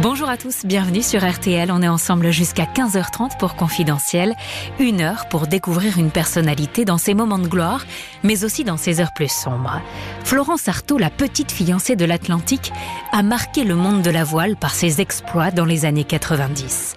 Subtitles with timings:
[0.00, 1.70] Bonjour à tous, bienvenue sur RTL.
[1.70, 4.34] On est ensemble jusqu'à 15h30 pour Confidentiel.
[4.80, 7.84] Une heure pour découvrir une personnalité dans ses moments de gloire,
[8.22, 9.82] mais aussi dans ses heures plus sombres.
[10.24, 12.72] Florence Artaud, la petite fiancée de l'Atlantique,
[13.12, 16.96] a marqué le monde de la voile par ses exploits dans les années 90.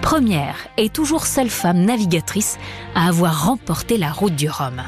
[0.00, 2.58] Première et toujours seule femme navigatrice
[2.94, 4.82] à avoir remporté la route du Rhum.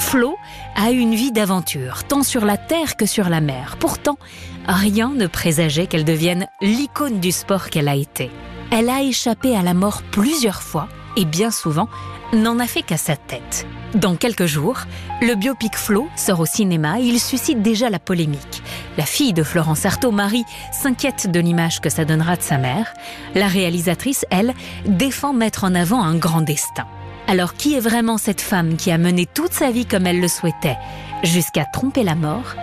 [0.00, 0.36] Flo
[0.74, 3.76] a eu une vie d'aventure, tant sur la terre que sur la mer.
[3.78, 4.18] Pourtant,
[4.66, 8.30] rien ne présageait qu'elle devienne l'icône du sport qu'elle a été.
[8.70, 11.88] Elle a échappé à la mort plusieurs fois et bien souvent
[12.32, 13.66] n'en a fait qu'à sa tête.
[13.94, 14.80] Dans quelques jours,
[15.22, 18.62] le biopic Flo sort au cinéma et il suscite déjà la polémique.
[18.98, 22.92] La fille de Florence Artaud, Marie, s'inquiète de l'image que ça donnera de sa mère.
[23.34, 24.54] La réalisatrice, elle,
[24.86, 26.86] défend mettre en avant un grand destin.
[27.28, 30.28] Alors qui est vraiment cette femme qui a mené toute sa vie comme elle le
[30.28, 30.76] souhaitait,
[31.22, 32.54] jusqu'à tromper la mort?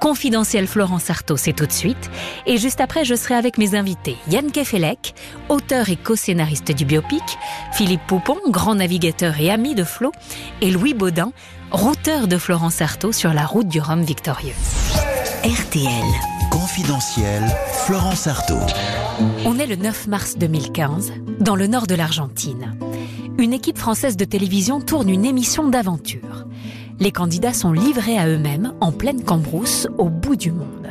[0.00, 2.10] Confidentiel Florence Artaud, c'est tout de suite.
[2.46, 4.16] Et juste après, je serai avec mes invités.
[4.30, 5.14] Yann Kefelec,
[5.48, 7.22] auteur et co-scénariste du biopic,
[7.72, 10.12] Philippe Poupon, grand navigateur et ami de Flo,
[10.60, 11.32] et Louis Baudin,
[11.72, 14.54] routeur de Florence Artaud sur la route du Rhum victorieux.
[15.44, 16.06] RTL.
[16.50, 17.42] Confidentiel,
[17.84, 18.60] Florence Artaud.
[19.44, 22.78] On est le 9 mars 2015, dans le nord de l'Argentine.
[23.38, 26.46] Une équipe française de télévision tourne une émission d'aventure
[27.00, 30.88] les candidats sont livrés à eux-mêmes en pleine cambrousse au bout du monde.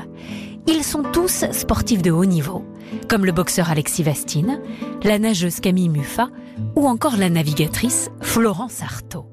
[0.68, 2.66] Ils sont tous sportifs de haut niveau,
[3.08, 4.60] comme le boxeur Alexis Vastine,
[5.04, 6.30] la nageuse Camille Muffat
[6.76, 9.26] ou encore la navigatrice Florence Artaud.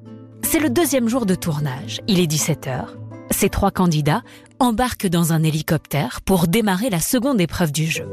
[0.42, 2.86] C'est le deuxième jour de tournage, il est 17h.
[3.31, 4.22] Ces trois candidats
[4.61, 8.09] embarquent dans un hélicoptère pour démarrer la seconde épreuve du jeu.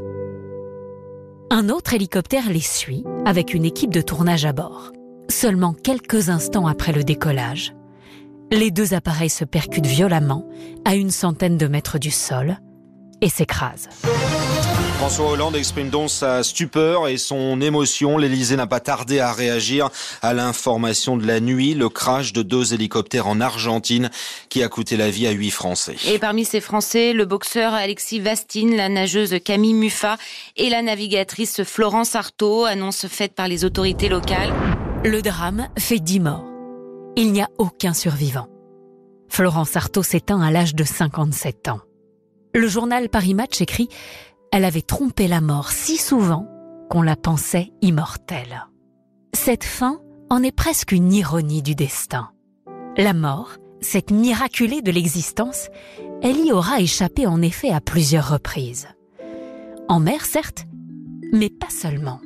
[1.50, 4.90] Un autre hélicoptère les suit avec une équipe de tournage à bord.
[5.28, 7.74] Seulement quelques instants après le décollage,
[8.52, 10.46] les deux appareils se percutent violemment
[10.84, 12.58] à une centaine de mètres du sol
[13.22, 13.88] et s'écrasent.
[14.98, 18.18] François Hollande exprime donc sa stupeur et son émotion.
[18.18, 22.72] L'Elysée n'a pas tardé à réagir à l'information de la nuit, le crash de deux
[22.74, 24.10] hélicoptères en Argentine
[24.48, 25.96] qui a coûté la vie à huit Français.
[26.06, 30.18] Et parmi ces Français, le boxeur Alexis Vastine, la nageuse Camille Muffat
[30.56, 34.52] et la navigatrice Florence Artaud, annonce faite par les autorités locales.
[35.04, 36.52] Le drame fait dix morts
[37.16, 38.46] il n'y a aucun survivant.
[39.32, 41.80] Florence Artaud s'éteint à l'âge de 57 ans.
[42.54, 43.88] Le journal Paris Match écrit
[44.52, 46.46] Elle avait trompé la mort si souvent
[46.90, 48.66] qu'on la pensait immortelle.
[49.32, 52.28] Cette fin en est presque une ironie du destin.
[52.98, 55.68] La mort, cette miraculée de l'existence,
[56.22, 58.88] elle y aura échappé en effet à plusieurs reprises.
[59.88, 60.66] En mer, certes,
[61.32, 62.20] mais pas seulement.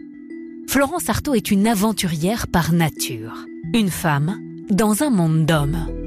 [0.69, 4.41] Florence Artaud est une aventurière par nature, une femme
[4.71, 6.06] dans un monde d'hommes.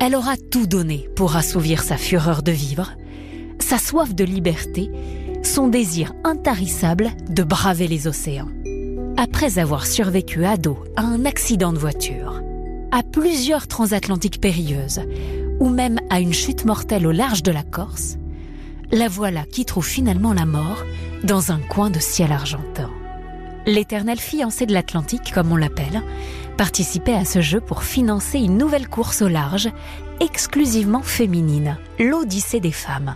[0.00, 2.92] Elle aura tout donné pour assouvir sa fureur de vivre,
[3.58, 4.90] sa soif de liberté,
[5.42, 8.48] son désir intarissable de braver les océans.
[9.16, 12.40] Après avoir survécu à dos à un accident de voiture,
[12.92, 15.00] à plusieurs transatlantiques périlleuses,
[15.58, 18.18] ou même à une chute mortelle au large de la Corse,
[18.92, 20.84] la voilà qui trouve finalement la mort
[21.24, 22.90] dans un coin de ciel argentin.
[23.66, 26.02] L'éternelle fiancée de l'Atlantique, comme on l'appelle,
[26.58, 29.70] participait à ce jeu pour financer une nouvelle course au large,
[30.20, 33.14] exclusivement féminine, l'Odyssée des femmes.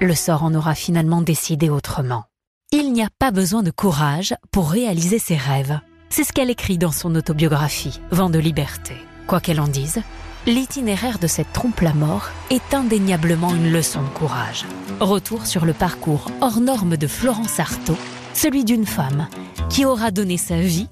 [0.00, 2.24] Le sort en aura finalement décidé autrement.
[2.72, 5.78] Il n'y a pas besoin de courage pour réaliser ses rêves.
[6.08, 8.94] C'est ce qu'elle écrit dans son autobiographie, Vent de liberté.
[9.26, 10.00] Quoi qu'elle en dise,
[10.46, 14.64] l'itinéraire de cette trompe-la-mort est indéniablement une leçon de courage.
[14.98, 17.98] Retour sur le parcours hors norme de Florence Artaud,
[18.32, 19.28] celui d'une femme
[19.68, 20.88] qui aura donné sa vie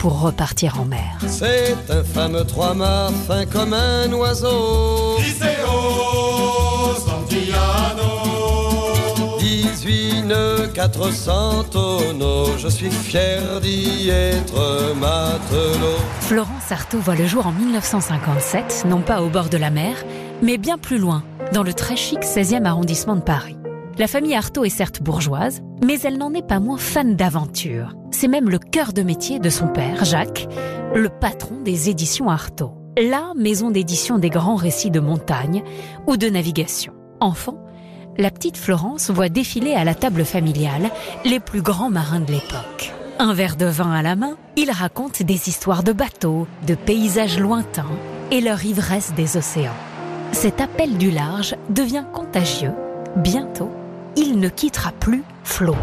[0.00, 1.18] pour repartir en mer.
[1.28, 5.18] C'est un fameux trois-mâts fin comme un oiseau.
[9.38, 15.98] 18 nœuds, 400 tonneaux, je suis fier d'y être matelot.
[16.20, 19.96] Florence Artaud voit le jour en 1957, non pas au bord de la mer,
[20.42, 21.22] mais bien plus loin,
[21.52, 23.56] dans le très chic 16e arrondissement de Paris.
[24.00, 27.94] La famille Artaud est certes bourgeoise, mais elle n'en est pas moins fan d'aventure.
[28.10, 30.48] C'est même le cœur de métier de son père, Jacques,
[30.94, 32.72] le patron des éditions Artaud.
[32.96, 35.62] La maison d'édition des grands récits de montagne
[36.06, 36.94] ou de navigation.
[37.20, 37.62] Enfant,
[38.16, 40.90] la petite Florence voit défiler à la table familiale
[41.26, 42.94] les plus grands marins de l'époque.
[43.18, 47.38] Un verre de vin à la main, il raconte des histoires de bateaux, de paysages
[47.38, 47.84] lointains
[48.30, 49.76] et leur ivresse des océans.
[50.32, 52.72] Cet appel du large devient contagieux.
[53.16, 53.70] Bientôt,
[54.16, 55.74] il ne quittera plus Flo.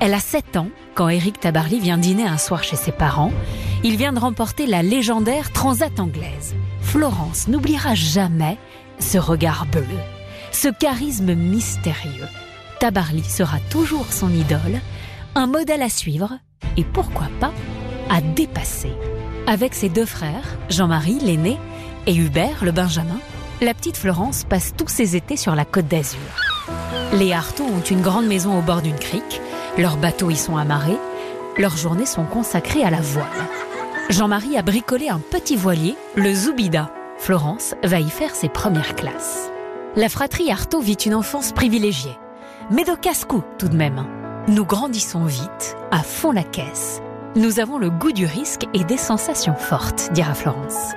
[0.00, 3.32] Elle a 7 ans quand Eric Tabarly vient dîner un soir chez ses parents.
[3.82, 6.54] Il vient de remporter la légendaire Transat anglaise.
[6.80, 8.58] Florence n'oubliera jamais
[8.98, 9.84] ce regard bleu,
[10.52, 12.28] ce charisme mystérieux.
[12.80, 14.80] Tabarly sera toujours son idole,
[15.34, 16.38] un modèle à suivre
[16.76, 17.52] et pourquoi pas
[18.10, 18.92] à dépasser.
[19.46, 21.58] Avec ses deux frères, Jean-Marie, l'aîné,
[22.06, 23.18] et Hubert, le Benjamin,
[23.60, 26.55] la petite Florence passe tous ses étés sur la côte d'Azur.
[27.12, 29.40] Les Artaud ont une grande maison au bord d'une crique,
[29.78, 30.98] leurs bateaux y sont amarrés,
[31.58, 33.26] leurs journées sont consacrées à la voile.
[34.10, 36.90] Jean-Marie a bricolé un petit voilier, le Zoubida.
[37.18, 39.50] Florence va y faire ses premières classes.
[39.96, 42.16] La fratrie Artaud vit une enfance privilégiée,
[42.70, 44.06] mais de casse-cou tout de même.
[44.48, 47.00] Nous grandissons vite, à fond la caisse.
[47.34, 50.92] Nous avons le goût du risque et des sensations fortes, dira Florence.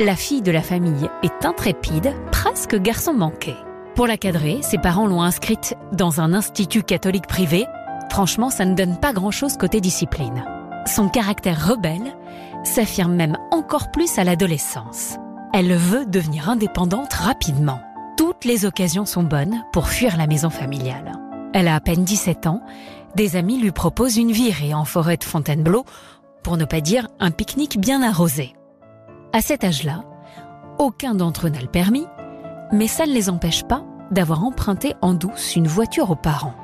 [0.00, 3.56] La fille de la famille est intrépide, presque garçon manqué.
[3.98, 7.66] Pour la cadrer, ses parents l'ont inscrite dans un institut catholique privé.
[8.12, 10.44] Franchement, ça ne donne pas grand-chose côté discipline.
[10.86, 12.16] Son caractère rebelle
[12.62, 15.16] s'affirme même encore plus à l'adolescence.
[15.52, 17.80] Elle veut devenir indépendante rapidement.
[18.16, 21.18] Toutes les occasions sont bonnes pour fuir la maison familiale.
[21.52, 22.62] Elle a à peine 17 ans.
[23.16, 25.84] Des amis lui proposent une virée en forêt de Fontainebleau,
[26.44, 28.54] pour ne pas dire un pique-nique bien arrosé.
[29.32, 30.04] À cet âge-là,
[30.78, 32.06] aucun d'entre eux n'a le permis,
[32.72, 36.54] mais ça ne les empêche pas d'avoir emprunté en douce une voiture aux parents.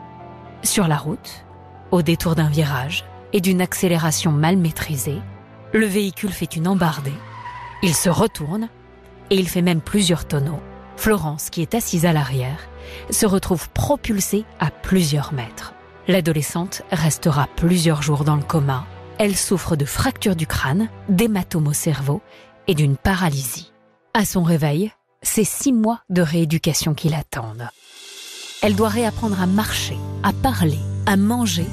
[0.62, 1.44] Sur la route,
[1.90, 5.20] au détour d'un virage et d'une accélération mal maîtrisée,
[5.72, 7.12] le véhicule fait une embardée.
[7.82, 8.68] Il se retourne
[9.30, 10.60] et il fait même plusieurs tonneaux.
[10.96, 12.68] Florence, qui est assise à l'arrière,
[13.10, 15.74] se retrouve propulsée à plusieurs mètres.
[16.06, 18.86] L'adolescente restera plusieurs jours dans le coma.
[19.18, 22.22] Elle souffre de fractures du crâne, d'hématomes au cerveau
[22.68, 23.72] et d'une paralysie.
[24.12, 24.92] À son réveil,
[25.24, 27.68] c'est six mois de rééducation qui l'attendent.
[28.62, 31.66] Elle doit réapprendre à marcher, à parler, à manger,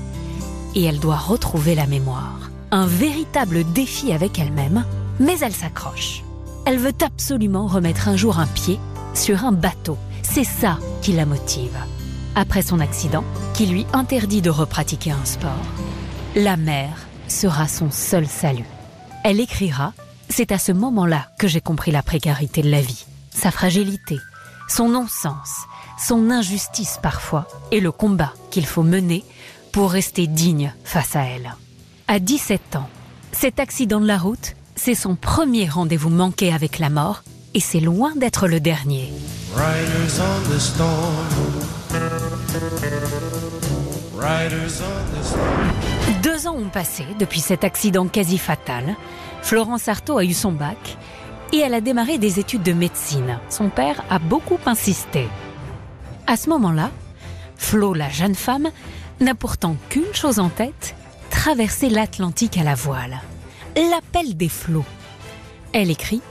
[0.73, 2.49] et elle doit retrouver la mémoire.
[2.71, 4.85] Un véritable défi avec elle-même,
[5.19, 6.23] mais elle s'accroche.
[6.65, 8.79] Elle veut absolument remettre un jour un pied
[9.13, 9.97] sur un bateau.
[10.23, 11.77] C'est ça qui la motive.
[12.35, 13.23] Après son accident,
[13.53, 15.51] qui lui interdit de repratiquer un sport,
[16.35, 16.89] la mer
[17.27, 18.65] sera son seul salut.
[19.25, 19.93] Elle écrira
[20.29, 23.05] C'est à ce moment-là que j'ai compris la précarité de la vie
[23.41, 24.19] sa fragilité,
[24.69, 25.65] son non-sens,
[25.97, 29.25] son injustice parfois, et le combat qu'il faut mener
[29.71, 31.55] pour rester digne face à elle.
[32.07, 32.87] À 17 ans,
[33.31, 37.23] cet accident de la route, c'est son premier rendez-vous manqué avec la mort,
[37.55, 39.11] et c'est loin d'être le dernier.
[46.21, 48.95] Deux ans ont passé depuis cet accident quasi fatal.
[49.41, 50.97] Florence Artaud a eu son bac
[51.51, 53.39] et elle a démarré des études de médecine.
[53.49, 55.27] Son père a beaucoup insisté.
[56.27, 56.91] À ce moment-là,
[57.57, 58.69] Flo, la jeune femme,
[59.19, 60.95] n'a pourtant qu'une chose en tête,
[61.29, 63.21] traverser l'Atlantique à la voile.
[63.75, 64.85] L'appel des flots.
[65.73, 66.21] Elle écrit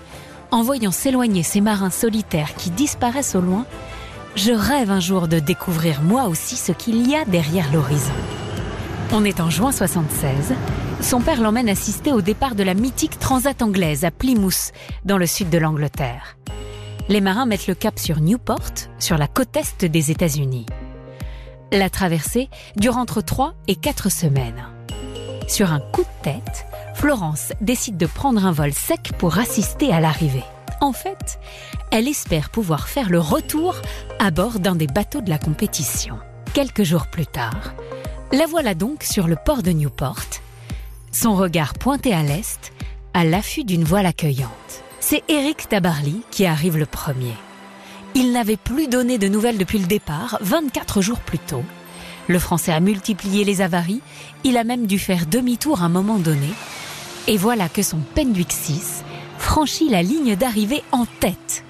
[0.51, 3.65] En voyant s'éloigner ces marins solitaires qui disparaissent au loin,
[4.37, 8.13] je rêve un jour de découvrir moi aussi ce qu'il y a derrière l'horizon.
[9.13, 10.55] On est en juin 76
[11.03, 14.73] son père l'emmène assister au départ de la mythique transat anglaise à Plymouth,
[15.05, 16.37] dans le sud de l'Angleterre.
[17.09, 20.67] Les marins mettent le cap sur Newport, sur la côte est des États-Unis.
[21.73, 24.65] La traversée dure entre 3 et 4 semaines.
[25.49, 30.01] Sur un coup de tête, Florence décide de prendre un vol sec pour assister à
[30.01, 30.45] l'arrivée.
[30.81, 31.39] En fait,
[31.91, 33.77] elle espère pouvoir faire le retour
[34.19, 36.19] à bord d'un des bateaux de la compétition.
[36.53, 37.75] Quelques jours plus tard,
[38.33, 40.41] la voilà donc sur le port de Newport,
[41.13, 42.73] son regard pointé à l'est,
[43.15, 44.83] à l'affût d'une voile accueillante.
[45.01, 47.35] C'est Eric Tabarly qui arrive le premier.
[48.15, 51.65] Il n'avait plus donné de nouvelles depuis le départ, 24 jours plus tôt.
[52.29, 54.03] Le Français a multiplié les avaries,
[54.45, 56.49] il a même dû faire demi-tour à un moment donné.
[57.27, 59.05] Et voilà que son Penduic 6
[59.39, 61.65] franchit la ligne d'arrivée en tête.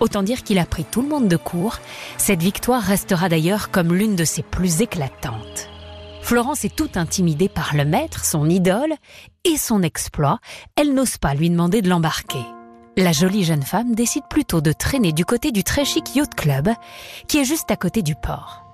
[0.00, 1.78] Autant dire qu'il a pris tout le monde de court.
[2.16, 5.69] Cette victoire restera d'ailleurs comme l'une de ses plus éclatantes.
[6.30, 8.94] Florence est toute intimidée par le maître, son idole,
[9.42, 10.38] et son exploit.
[10.76, 12.44] Elle n'ose pas lui demander de l'embarquer.
[12.96, 16.68] La jolie jeune femme décide plutôt de traîner du côté du très chic Yacht Club,
[17.26, 18.64] qui est juste à côté du port.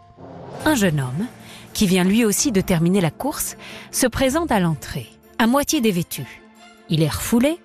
[0.67, 1.27] Un jeune homme,
[1.73, 3.57] qui vient lui aussi de terminer la course,
[3.91, 5.09] se présente à l'entrée,
[5.39, 6.43] à moitié dévêtu.
[6.91, 7.59] Il est refoulé,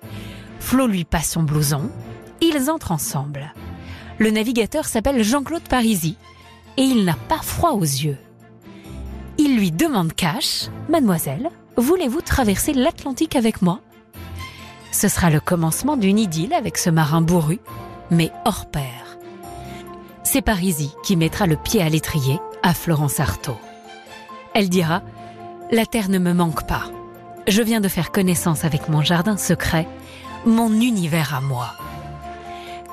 [0.58, 1.90] Flo lui passe son blouson,
[2.40, 3.52] ils entrent ensemble.
[4.16, 6.16] Le navigateur s'appelle Jean-Claude Parisi,
[6.78, 8.16] et il n'a pas froid aux yeux.
[9.44, 13.80] Il lui demande cash, Mademoiselle, voulez-vous traverser l'Atlantique avec moi?
[14.92, 17.58] Ce sera le commencement d'une idylle avec ce marin bourru,
[18.12, 19.18] mais hors pair.
[20.22, 23.58] C'est Parisie qui mettra le pied à l'étrier à Florence Artaud.
[24.54, 25.02] Elle dira
[25.72, 26.84] La terre ne me manque pas.
[27.48, 29.88] Je viens de faire connaissance avec mon jardin secret,
[30.46, 31.72] mon univers à moi.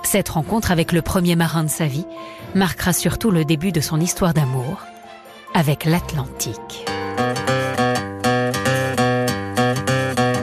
[0.01, 2.07] Cette rencontre avec le premier marin de sa vie
[2.55, 4.79] marquera surtout le début de son histoire d'amour
[5.53, 6.85] avec l'Atlantique.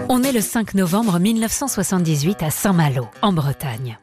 [0.08, 3.98] On est le 5 novembre 1978 à Saint-Malo, en Bretagne.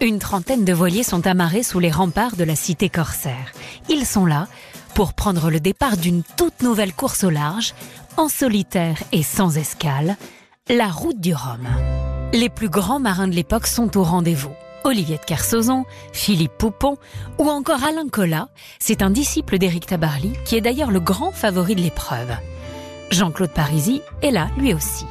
[0.00, 3.52] Une trentaine de voiliers sont amarrés sous les remparts de la cité corsaire.
[3.88, 4.46] Ils sont là
[4.94, 7.74] pour prendre le départ d'une toute nouvelle course au large,
[8.16, 10.16] en solitaire et sans escale,
[10.68, 11.66] la route du Rhum.
[12.32, 14.54] Les plus grands marins de l'époque sont au rendez-vous.
[14.84, 16.96] Olivier de Kersauzon, Philippe Poupon
[17.38, 21.74] ou encore Alain Collat, c'est un disciple d'Éric Tabarly qui est d'ailleurs le grand favori
[21.74, 22.36] de l'épreuve.
[23.10, 25.06] Jean-Claude Parisi est là, lui aussi.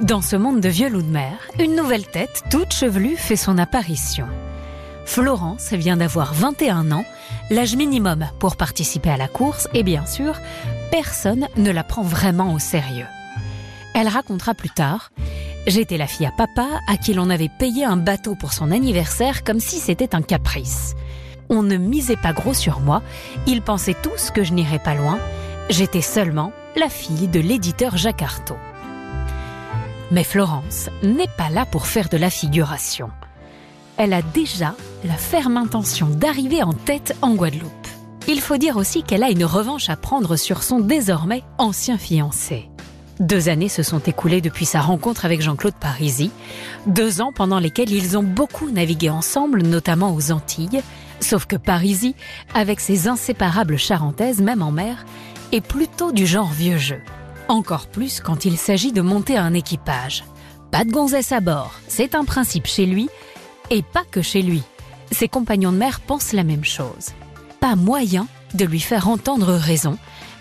[0.00, 3.56] Dans ce monde de vieux loups de mer, une nouvelle tête, toute chevelue, fait son
[3.56, 4.26] apparition.
[5.06, 7.04] Florence vient d'avoir 21 ans,
[7.50, 10.34] l'âge minimum pour participer à la course, et bien sûr,
[10.90, 13.06] personne ne la prend vraiment au sérieux.
[13.94, 15.10] Elle racontera plus tard
[15.66, 19.42] J'étais la fille à papa à qui l'on avait payé un bateau pour son anniversaire
[19.42, 20.94] comme si c'était un caprice.
[21.48, 23.02] On ne misait pas gros sur moi,
[23.48, 25.18] ils pensaient tous que je n'irais pas loin.
[25.68, 28.58] J'étais seulement la fille de l'éditeur Jacques Artaud.
[30.12, 33.10] Mais Florence n'est pas là pour faire de la figuration.
[33.96, 37.72] Elle a déjà la ferme intention d'arriver en tête en Guadeloupe.
[38.28, 42.68] Il faut dire aussi qu'elle a une revanche à prendre sur son désormais ancien fiancé.
[43.18, 46.30] Deux années se sont écoulées depuis sa rencontre avec Jean-Claude Parisi,
[46.86, 50.82] deux ans pendant lesquels ils ont beaucoup navigué ensemble, notamment aux Antilles,
[51.20, 52.14] sauf que Parisi,
[52.52, 55.06] avec ses inséparables charentaises, même en mer,
[55.52, 57.00] est plutôt du genre vieux jeu.
[57.48, 60.24] Encore plus quand il s'agit de monter un équipage.
[60.70, 63.08] Pas de gonzesse à bord, c'est un principe chez lui,
[63.70, 64.62] et pas que chez lui.
[65.10, 67.14] Ses compagnons de mer pensent la même chose.
[67.60, 69.96] Pas moyen de lui faire entendre raison,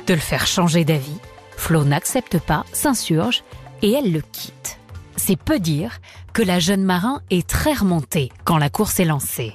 [0.07, 1.19] de le faire changer d'avis.
[1.57, 3.43] Flo n'accepte pas, s'insurge,
[3.81, 4.79] et elle le quitte.
[5.15, 5.99] C'est peu dire
[6.33, 9.53] que la jeune marin est très remontée quand la course est lancée.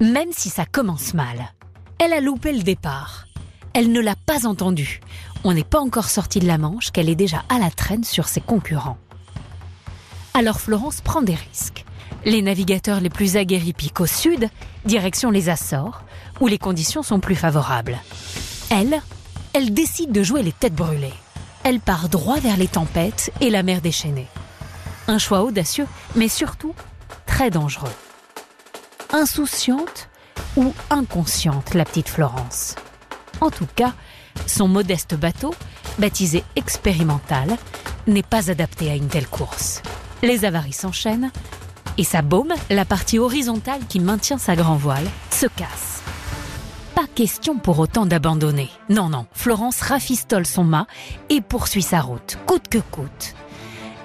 [0.00, 1.52] Même si ça commence mal,
[1.98, 3.26] elle a loupé le départ.
[3.74, 5.00] Elle ne l'a pas entendu.
[5.44, 8.28] On n'est pas encore sorti de la Manche qu'elle est déjà à la traîne sur
[8.28, 8.98] ses concurrents.
[10.34, 11.84] Alors Florence prend des risques.
[12.24, 14.48] Les navigateurs les plus aguerris piquent au sud,
[14.84, 16.02] direction les Açores,
[16.40, 17.98] où les conditions sont plus favorables.
[18.70, 19.02] Elle,
[19.54, 21.14] elle décide de jouer les têtes brûlées.
[21.64, 24.28] Elle part droit vers les tempêtes et la mer déchaînée.
[25.08, 26.74] Un choix audacieux, mais surtout
[27.26, 27.92] très dangereux.
[29.12, 30.08] Insouciante
[30.56, 32.76] ou inconsciente, la petite Florence.
[33.40, 33.92] En tout cas,
[34.46, 35.54] son modeste bateau,
[35.98, 37.56] baptisé expérimental,
[38.06, 39.82] n'est pas adapté à une telle course.
[40.22, 41.30] Les avaries s'enchaînent
[41.98, 45.91] et sa baume, la partie horizontale qui maintient sa grand voile, se casse.
[47.02, 48.70] Pas question pour autant d'abandonner.
[48.88, 50.86] Non, non, Florence rafistole son mât
[51.30, 53.34] et poursuit sa route, coûte que coûte.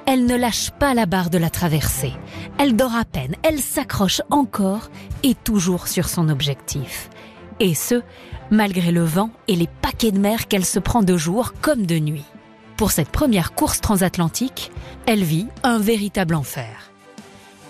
[0.07, 2.13] Elle ne lâche pas la barre de la traversée.
[2.57, 4.89] Elle dort à peine, elle s'accroche encore
[5.21, 7.11] et toujours sur son objectif.
[7.59, 8.01] Et ce,
[8.49, 11.99] malgré le vent et les paquets de mer qu'elle se prend de jour comme de
[11.99, 12.25] nuit.
[12.77, 14.71] Pour cette première course transatlantique,
[15.05, 16.89] elle vit un véritable enfer.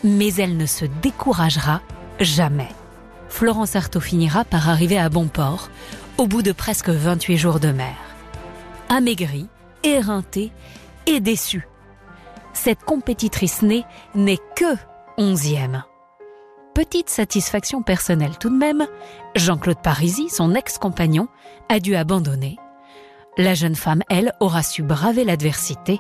[0.06, 1.82] Mais elle ne se découragera
[2.22, 2.70] jamais.
[3.30, 5.70] Florence Artaud finira par arriver à bon port
[6.18, 7.96] au bout de presque 28 jours de mer.
[8.90, 9.48] Amaigrie,
[9.84, 10.52] éreintée
[11.06, 11.68] et déçue.
[12.54, 14.76] Cette compétitrice née n'est que
[15.18, 15.84] onzième
[16.78, 18.86] petite satisfaction personnelle tout de même,
[19.36, 21.28] Jean-Claude Parisi, son ex-compagnon,
[21.70, 22.58] a dû abandonner.
[23.36, 26.00] La jeune femme, elle, aura su braver l'adversité.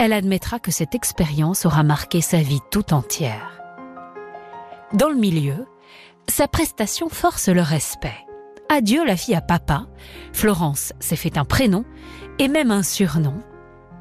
[0.00, 3.62] Elle admettra que cette expérience aura marqué sa vie tout entière.
[4.92, 5.64] Dans le milieu,
[6.30, 8.26] sa prestation force le respect.
[8.70, 9.86] Adieu la fille à papa.
[10.32, 11.84] Florence s'est fait un prénom
[12.38, 13.42] et même un surnom,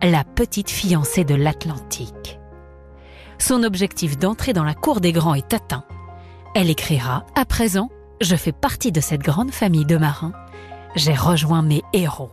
[0.01, 2.39] la petite fiancée de l'Atlantique.
[3.39, 5.86] Son objectif d'entrer dans la cour des grands est atteint.
[6.55, 7.89] Elle écrira À présent,
[8.21, 10.33] je fais partie de cette grande famille de marins.
[10.95, 12.31] J'ai rejoint mes héros.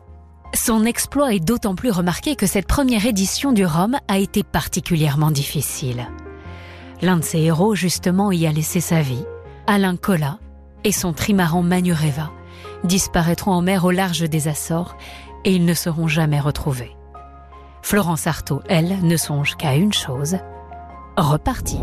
[0.54, 5.30] Son exploit est d'autant plus remarqué que cette première édition du Rhum a été particulièrement
[5.30, 6.06] difficile.
[7.02, 9.24] L'un de ses héros, justement, y a laissé sa vie.
[9.66, 10.38] Alain Collat
[10.84, 12.30] et son trimaran Manureva
[12.84, 14.96] disparaîtront en mer au large des Açores
[15.44, 16.96] et ils ne seront jamais retrouvés.
[17.82, 20.38] Florence Artaud, elle, ne songe qu'à une chose
[21.16, 21.80] repartir.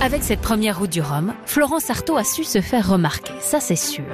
[0.00, 3.76] Avec cette première route du Rhum, Florence Artaud a su se faire remarquer, ça c'est
[3.76, 4.04] sûr.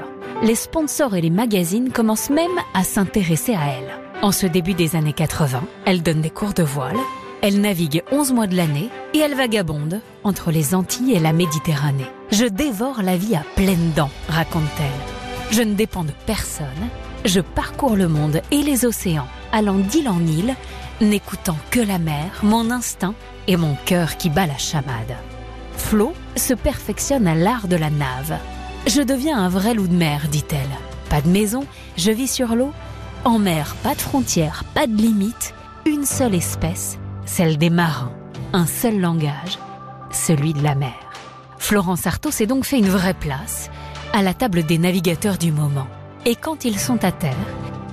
[0.42, 3.90] Les sponsors et les magazines commencent même à s'intéresser à elle.
[4.22, 6.96] En ce début des années 80, elle donne des cours de voile,
[7.42, 12.06] elle navigue 11 mois de l'année et elle vagabonde entre les Antilles et la Méditerranée.
[12.30, 15.54] Je dévore la vie à pleines dents, raconte-t-elle.
[15.54, 16.68] Je ne dépends de personne,
[17.24, 20.54] je parcours le monde et les océans, allant d'île en île,
[21.00, 23.14] n'écoutant que la mer, mon instinct
[23.48, 25.16] et mon cœur qui bat la chamade.
[25.76, 28.38] Flo se perfectionne à l'art de la nave.
[28.86, 30.60] Je deviens un vrai loup de mer, dit-elle.
[31.10, 32.72] Pas de maison, je vis sur l'eau.
[33.24, 35.54] En mer, pas de frontières, pas de limites,
[35.86, 38.12] une seule espèce, celle des marins.
[38.52, 39.58] Un seul langage,
[40.10, 40.94] celui de la mer.
[41.58, 43.70] Florence Artaud s'est donc fait une vraie place
[44.12, 45.86] à la table des navigateurs du moment.
[46.26, 47.34] Et quand ils sont à terre,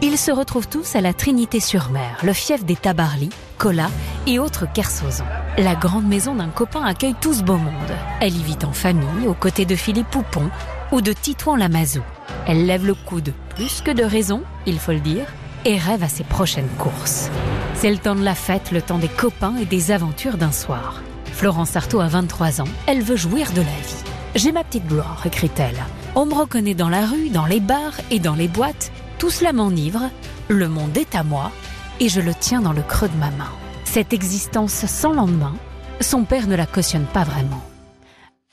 [0.02, 3.92] ils se retrouvent tous à la Trinité-sur-Mer, le fief des Tabarly, Colas
[4.28, 5.24] et autres Kersozons.
[5.58, 7.74] La grande maison d'un copain accueille tout ce beau monde.
[8.22, 10.50] Elle y vit en famille, aux côtés de Philippe Poupon
[10.92, 12.02] ou de Titouan Lamazou.
[12.48, 15.26] Elle lève le coude, plus que de raison, il faut le dire,
[15.66, 17.30] et rêve à ses prochaines courses.
[17.76, 21.02] C'est le temps de la fête, le temps des copains et des aventures d'un soir.
[21.32, 24.04] Florence Artaud a 23 ans, elle veut jouir de la vie.
[24.36, 25.84] J'ai ma petite gloire, écrit-elle.
[26.16, 28.92] On me reconnaît dans la rue, dans les bars et dans les boîtes.
[29.18, 30.10] Tout cela m'enivre,
[30.48, 31.52] le monde est à moi,
[32.00, 33.52] et je le tiens dans le creux de ma main.
[33.86, 35.56] Cette existence sans lendemain,
[36.02, 37.64] son père ne la cautionne pas vraiment.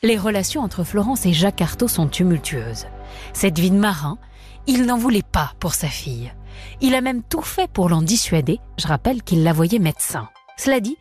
[0.02, 2.86] Les relations entre Florence et Jacques Artaud sont tumultueuses.
[3.32, 4.18] Cette vie de marin,
[4.66, 6.32] il n'en voulait pas pour sa fille.
[6.80, 10.28] Il a même tout fait pour l'en dissuader, je rappelle qu'il la voyait médecin.
[10.56, 10.96] Cela dit,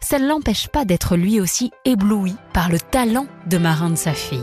[0.00, 4.12] ça ne l'empêche pas d'être lui aussi ébloui par le talent de marin de sa
[4.12, 4.40] fille,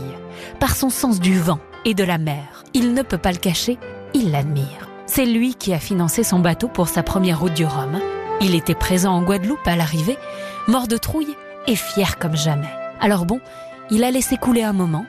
[0.60, 2.64] par son sens du vent et de la mer.
[2.74, 3.78] Il ne peut pas le cacher,
[4.14, 4.88] il l'admire.
[5.06, 8.00] C'est lui qui a financé son bateau pour sa première route du Rhum.
[8.40, 10.18] Il était présent en Guadeloupe à l'arrivée,
[10.66, 12.72] mort de trouille et fier comme jamais.
[13.00, 13.40] Alors bon,
[13.90, 15.04] il a laissé couler un moment,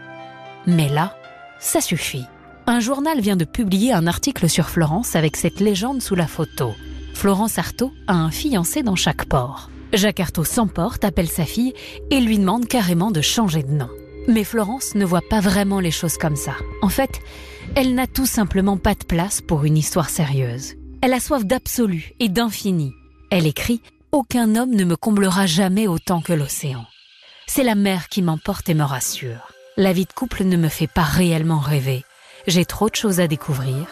[0.68, 1.16] mais là,
[1.60, 2.28] ça suffit.
[2.68, 6.74] Un journal vient de publier un article sur Florence avec cette légende sous la photo.
[7.14, 9.70] Florence Artaud a un fiancé dans chaque port.
[9.94, 11.74] Jacques Artaud s'emporte, appelle sa fille
[12.10, 13.90] et lui demande carrément de changer de nom.
[14.28, 16.56] Mais Florence ne voit pas vraiment les choses comme ça.
[16.82, 17.22] En fait,
[17.76, 20.74] elle n'a tout simplement pas de place pour une histoire sérieuse.
[21.04, 22.94] Elle a soif d'absolu et d'infini.
[23.30, 23.82] Elle écrit
[24.12, 26.86] Aucun homme ne me comblera jamais autant que l'océan.
[27.46, 29.52] C'est la mer qui m'emporte et me rassure.
[29.78, 32.04] La vie de couple ne me fait pas réellement rêver.
[32.48, 33.88] J'ai trop de choses à découvrir.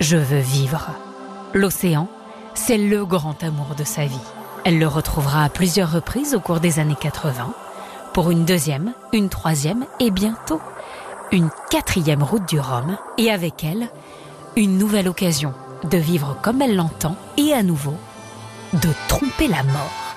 [0.00, 0.90] Je veux vivre.
[1.54, 2.08] L'océan,
[2.54, 4.18] c'est le grand amour de sa vie.
[4.64, 7.54] Elle le retrouvera à plusieurs reprises au cours des années 80
[8.12, 10.60] pour une deuxième, une troisième et bientôt
[11.30, 13.88] une quatrième route du Rhum et avec elle
[14.56, 17.94] une nouvelle occasion de vivre comme elle l'entend et à nouveau
[18.74, 20.14] de tromper la mort.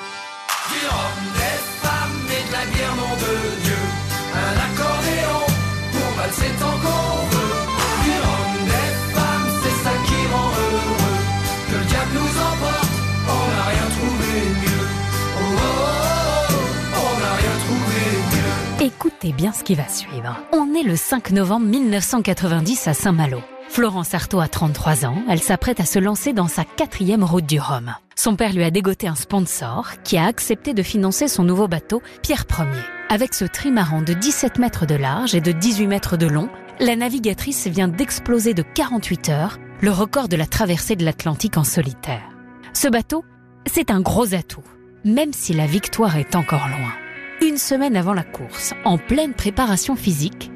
[18.98, 20.38] Écoutez bien ce qui va suivre.
[20.54, 23.42] On est le 5 novembre 1990 à Saint-Malo.
[23.68, 27.60] Florence Artaud a 33 ans, elle s'apprête à se lancer dans sa quatrième route du
[27.60, 27.94] Rhum.
[28.16, 32.02] Son père lui a dégoté un sponsor qui a accepté de financer son nouveau bateau,
[32.22, 32.84] Pierre Ier.
[33.10, 36.48] Avec ce trimaran de 17 mètres de large et de 18 mètres de long,
[36.80, 41.66] la navigatrice vient d'exploser de 48 heures le record de la traversée de l'Atlantique en
[41.66, 42.24] solitaire.
[42.72, 43.26] Ce bateau,
[43.66, 44.64] c'est un gros atout,
[45.04, 47.05] même si la victoire est encore loin.
[47.42, 50.52] Une semaine avant la course, en pleine préparation physique,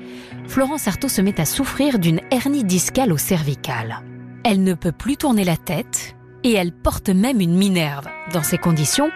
[0.48, 4.02] Florence Artaud se met à souffrir d'une hernie discale au cervical.
[4.44, 8.08] Elle ne peut plus tourner la tête et elle porte même une minerve.
[8.34, 9.12] Dans ces conditions,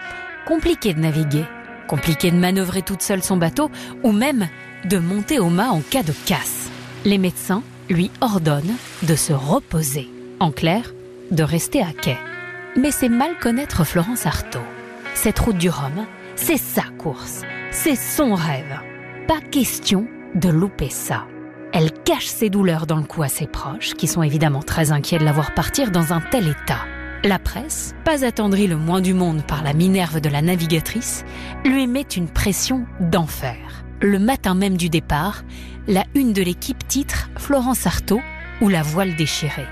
[0.45, 1.45] compliqué de naviguer,
[1.87, 3.71] compliqué de manœuvrer toute seule son bateau
[4.03, 4.49] ou même
[4.85, 6.69] de monter au mât en cas de casse.
[7.05, 10.09] Les médecins lui ordonnent de se reposer.
[10.39, 10.93] En clair,
[11.31, 12.17] de rester à quai.
[12.75, 14.59] Mais c'est mal connaître Florence Artaud.
[15.15, 17.41] Cette route du Rhum, c'est sa course,
[17.71, 18.79] c'est son rêve.
[19.27, 21.25] Pas question de louper ça.
[21.71, 25.17] Elle cache ses douleurs dans le cou à ses proches, qui sont évidemment très inquiets
[25.17, 26.85] de la voir partir dans un tel état.
[27.23, 31.23] La presse, pas attendrie le moins du monde par la minerve de la navigatrice,
[31.63, 33.83] lui met une pression d'enfer.
[34.01, 35.43] Le matin même du départ,
[35.87, 38.21] la une de l'équipe titre Florence Artaud
[38.61, 39.67] ou la voile déchirée.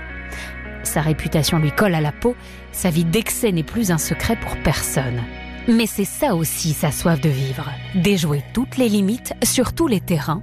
[0.82, 2.34] Sa réputation lui colle à la peau,
[2.72, 5.20] sa vie d'excès n'est plus un secret pour personne.
[5.68, 10.00] Mais c'est ça aussi sa soif de vivre, déjouer toutes les limites sur tous les
[10.00, 10.42] terrains,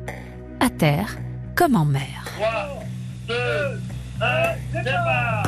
[0.61, 1.17] à terre
[1.55, 2.25] comme en mer.
[2.37, 2.83] 3,
[3.27, 3.35] 2,
[4.21, 5.43] 1, départ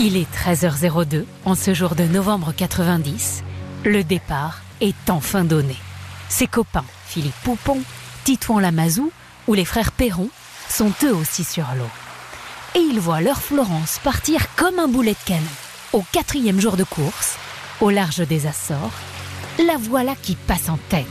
[0.00, 3.42] Il est 13h02 en ce jour de novembre 90.
[3.84, 5.76] Le départ est enfin donné.
[6.28, 7.80] Ses copains, Philippe Poupon,
[8.24, 9.12] Titouan Lamazou
[9.46, 10.28] ou les frères Perron,
[10.68, 11.88] sont eux aussi sur l'eau.
[12.74, 15.40] Et ils voient leur Florence partir comme un boulet de canon.
[15.94, 17.38] Au quatrième jour de course,
[17.80, 18.92] au large des Açores,
[19.58, 21.06] la voilà qui passe en tête.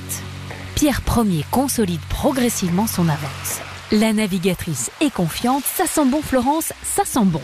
[0.76, 3.60] Pierre Ier consolide progressivement son avance.
[3.92, 7.42] La navigatrice est confiante, ça sent bon Florence, ça sent bon.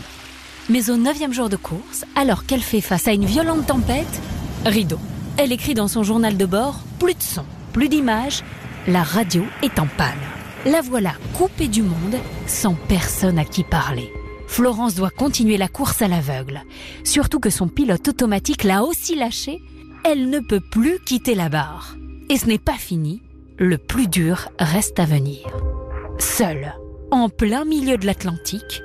[0.68, 4.20] Mais au neuvième jour de course, alors qu'elle fait face à une violente tempête,
[4.64, 4.98] rideau.
[5.36, 8.42] Elle écrit dans son journal de bord plus de son, plus d'images,
[8.86, 10.14] la radio est en panne.
[10.66, 14.12] La voilà coupée du monde, sans personne à qui parler.
[14.52, 16.60] Florence doit continuer la course à l'aveugle.
[17.04, 19.62] Surtout que son pilote automatique l'a aussi lâché.
[20.04, 21.96] Elle ne peut plus quitter la barre.
[22.28, 23.22] Et ce n'est pas fini.
[23.56, 25.46] Le plus dur reste à venir.
[26.18, 26.74] Seule,
[27.10, 28.82] en plein milieu de l'Atlantique,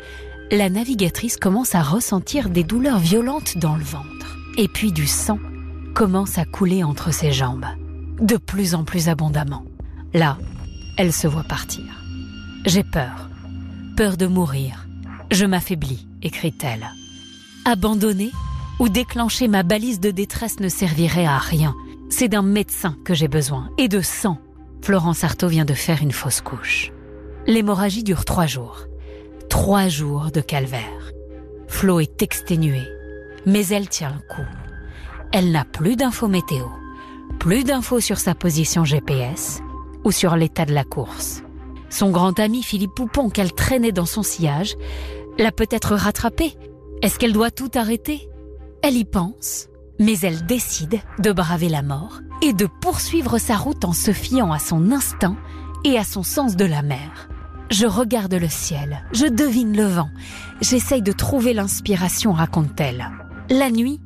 [0.51, 4.37] la navigatrice commence à ressentir des douleurs violentes dans le ventre.
[4.57, 5.39] Et puis du sang
[5.93, 7.65] commence à couler entre ses jambes,
[8.21, 9.65] de plus en plus abondamment.
[10.13, 10.37] Là,
[10.97, 11.83] elle se voit partir.
[12.65, 13.27] J'ai peur.
[13.97, 14.86] Peur de mourir.
[15.31, 16.89] Je m'affaiblis, écrit-elle.
[17.65, 18.31] Abandonner
[18.79, 21.75] ou déclencher ma balise de détresse ne servirait à rien.
[22.09, 24.37] C'est d'un médecin que j'ai besoin et de sang.
[24.81, 26.91] Florence Artaud vient de faire une fausse couche.
[27.45, 28.85] L'hémorragie dure trois jours.
[29.49, 31.11] Trois jours de calvaire.
[31.67, 32.87] Flo est exténuée,
[33.45, 34.47] mais elle tient le coup.
[35.33, 36.67] Elle n'a plus d'infos météo,
[37.39, 39.61] plus d'infos sur sa position GPS
[40.05, 41.43] ou sur l'état de la course.
[41.89, 44.75] Son grand ami Philippe Poupon, qu'elle traînait dans son sillage,
[45.37, 46.55] l'a peut-être rattrapée.
[47.01, 48.29] Est-ce qu'elle doit tout arrêter?
[48.81, 49.67] Elle y pense,
[49.99, 54.51] mais elle décide de braver la mort et de poursuivre sa route en se fiant
[54.51, 55.37] à son instinct
[55.83, 57.29] et à son sens de la mer.
[57.69, 60.09] Je regarde le ciel, je devine le vent,
[60.61, 63.09] j'essaye de trouver l'inspiration, raconte-t-elle.
[63.49, 63.99] La nuit,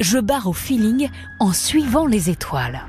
[0.00, 1.08] je barre au feeling
[1.40, 2.82] en suivant les étoiles.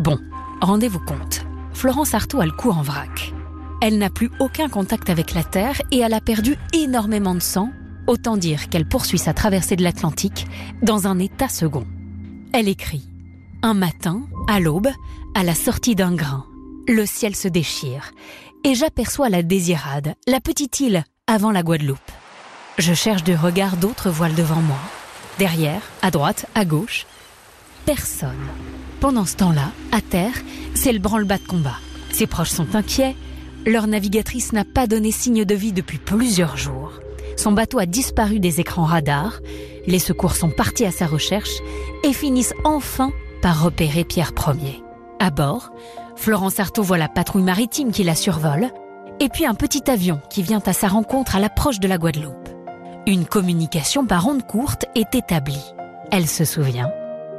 [0.00, 0.18] Bon,
[0.60, 3.34] rendez-vous compte, Florence Artaud a le coup en vrac.
[3.80, 7.70] Elle n'a plus aucun contact avec la Terre et elle a perdu énormément de sang,
[8.06, 10.46] autant dire qu'elle poursuit sa traversée de l'Atlantique
[10.82, 11.86] dans un état second.
[12.52, 13.08] Elle écrit
[13.62, 14.88] Un matin, à l'aube,
[15.34, 16.44] à la sortie d'un grain,
[16.88, 18.12] le ciel se déchire
[18.64, 21.98] et j'aperçois la Désirade, la petite île avant la Guadeloupe.
[22.78, 24.78] Je cherche du regard d'autres voiles devant moi.
[25.38, 27.06] Derrière, à droite, à gauche.
[27.86, 28.46] Personne.
[29.00, 30.34] Pendant ce temps-là, à terre,
[30.74, 31.78] c'est le branle-bas de combat.
[32.10, 33.16] Ses proches sont inquiets.
[33.66, 36.92] Leur navigatrice n'a pas donné signe de vie depuis plusieurs jours.
[37.36, 39.40] Son bateau a disparu des écrans radars.
[39.86, 41.60] Les secours sont partis à sa recherche
[42.02, 43.10] et finissent enfin
[43.42, 44.82] par repérer Pierre Ier.
[45.20, 45.70] À bord,
[46.16, 48.70] Florence Artaud voit la patrouille maritime qui la survole,
[49.20, 52.48] et puis un petit avion qui vient à sa rencontre à l'approche de la Guadeloupe.
[53.06, 55.64] Une communication par onde courte est établie.
[56.10, 56.90] Elle se souvient.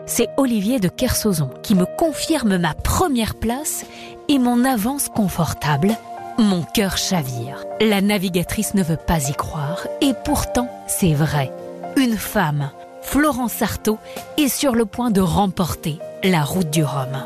[0.10, 3.86] C'est Olivier de Kersozon qui me confirme ma première place
[4.28, 5.96] et mon avance confortable.
[6.40, 7.64] Mon cœur chavire.
[7.80, 11.54] La navigatrice ne veut pas y croire, et pourtant c'est vrai.
[11.96, 12.72] Une femme,
[13.04, 14.00] Florence Artaud,
[14.38, 17.26] est sur le point de remporter la route du Rhum.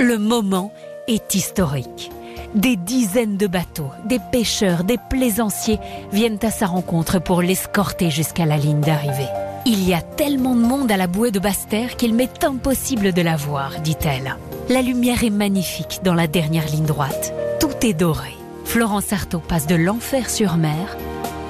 [0.00, 0.72] Le moment
[1.06, 2.10] est historique.
[2.56, 5.78] Des dizaines de bateaux, des pêcheurs, des plaisanciers
[6.10, 9.28] viennent à sa rencontre pour l'escorter jusqu'à la ligne d'arrivée.
[9.66, 13.22] Il y a tellement de monde à la bouée de Basse-Terre qu'il m'est impossible de
[13.22, 14.36] la voir, dit-elle.
[14.68, 17.32] La lumière est magnifique dans la dernière ligne droite.
[17.60, 18.34] Tout est doré.
[18.66, 20.98] Florence Artaud passe de l'enfer sur mer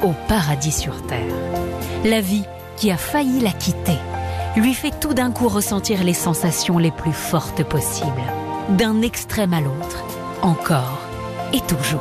[0.04, 1.34] au paradis sur terre.
[2.04, 2.44] La vie
[2.76, 3.98] qui a failli la quitter
[4.56, 8.22] lui fait tout d'un coup ressentir les sensations les plus fortes possibles
[8.68, 10.04] d'un extrême à l'autre,
[10.42, 11.00] encore
[11.52, 12.00] et toujours.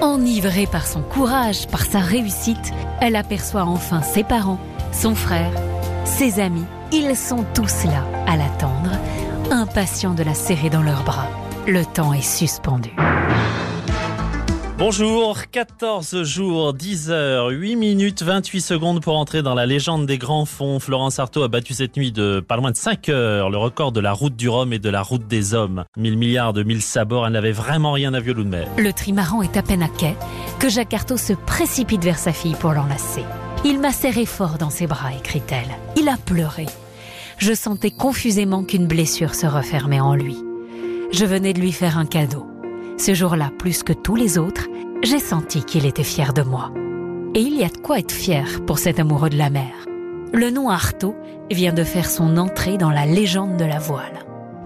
[0.00, 4.58] Enivrée par son courage, par sa réussite, elle aperçoit enfin ses parents,
[4.92, 5.52] son frère,
[6.04, 6.66] ses amis.
[6.92, 8.90] Ils sont tous là à l'attendre,
[9.50, 11.28] impatients de la serrer dans leurs bras.
[11.66, 12.90] Le temps est suspendu.
[14.80, 20.16] Bonjour, 14 jours, 10 heures, 8 minutes, 28 secondes pour entrer dans la légende des
[20.16, 20.80] grands fonds.
[20.80, 24.00] Florence Artaud a battu cette nuit de pas loin de 5 heures le record de
[24.00, 25.84] la route du Rhum et de la route des hommes.
[25.98, 28.68] 1000 milliards de mille sabords, elle n'avait vraiment rien à violon de mer.
[28.78, 30.16] Le trimaran est à peine à quai
[30.58, 33.24] que Jacques Artaud se précipite vers sa fille pour l'enlacer.
[33.62, 35.76] Il m'a serré fort dans ses bras, écrit-elle.
[35.96, 36.64] Il a pleuré.
[37.36, 40.38] Je sentais confusément qu'une blessure se refermait en lui.
[41.12, 42.46] Je venais de lui faire un cadeau.
[42.96, 44.68] Ce jour-là, plus que tous les autres,
[45.02, 46.72] j'ai senti qu'il était fier de moi.
[47.34, 49.72] Et il y a de quoi être fier pour cet amoureux de la mer.
[50.32, 51.14] Le nom Artaud
[51.50, 54.24] vient de faire son entrée dans la légende de la voile.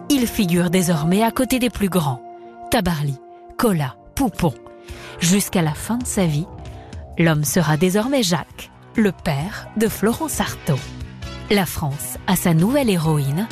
[0.09, 2.22] Il figure désormais à côté des plus grands,
[2.70, 3.18] Tabarly,
[3.57, 4.54] Cola, Poupon.
[5.18, 6.46] Jusqu'à la fin de sa vie,
[7.18, 10.78] l'homme sera désormais Jacques, le père de Florence Artaud.
[11.50, 13.48] La France a sa nouvelle héroïne,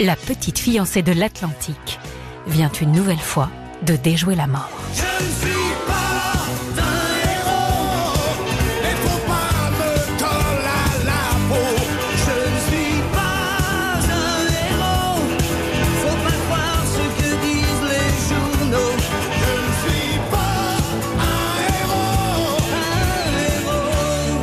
[0.00, 1.98] la petite fiancée de l'Atlantique,
[2.46, 3.50] vient une nouvelle fois
[3.82, 4.70] de déjouer la mort.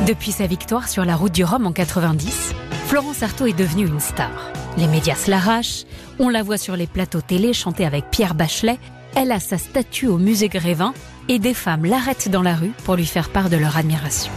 [0.06, 2.52] Depuis sa victoire sur la route du Rhum en 90,
[2.88, 4.50] Florence Artaud est devenue une star.
[4.76, 5.84] Les médias se l'arrachent,
[6.18, 8.78] on la voit sur les plateaux télé chanter avec Pierre Bachelet,
[9.16, 10.92] Elle a sa statue au musée Grévin
[11.28, 14.30] et des femmes l'arrêtent dans la rue pour lui faire part de leur admiration.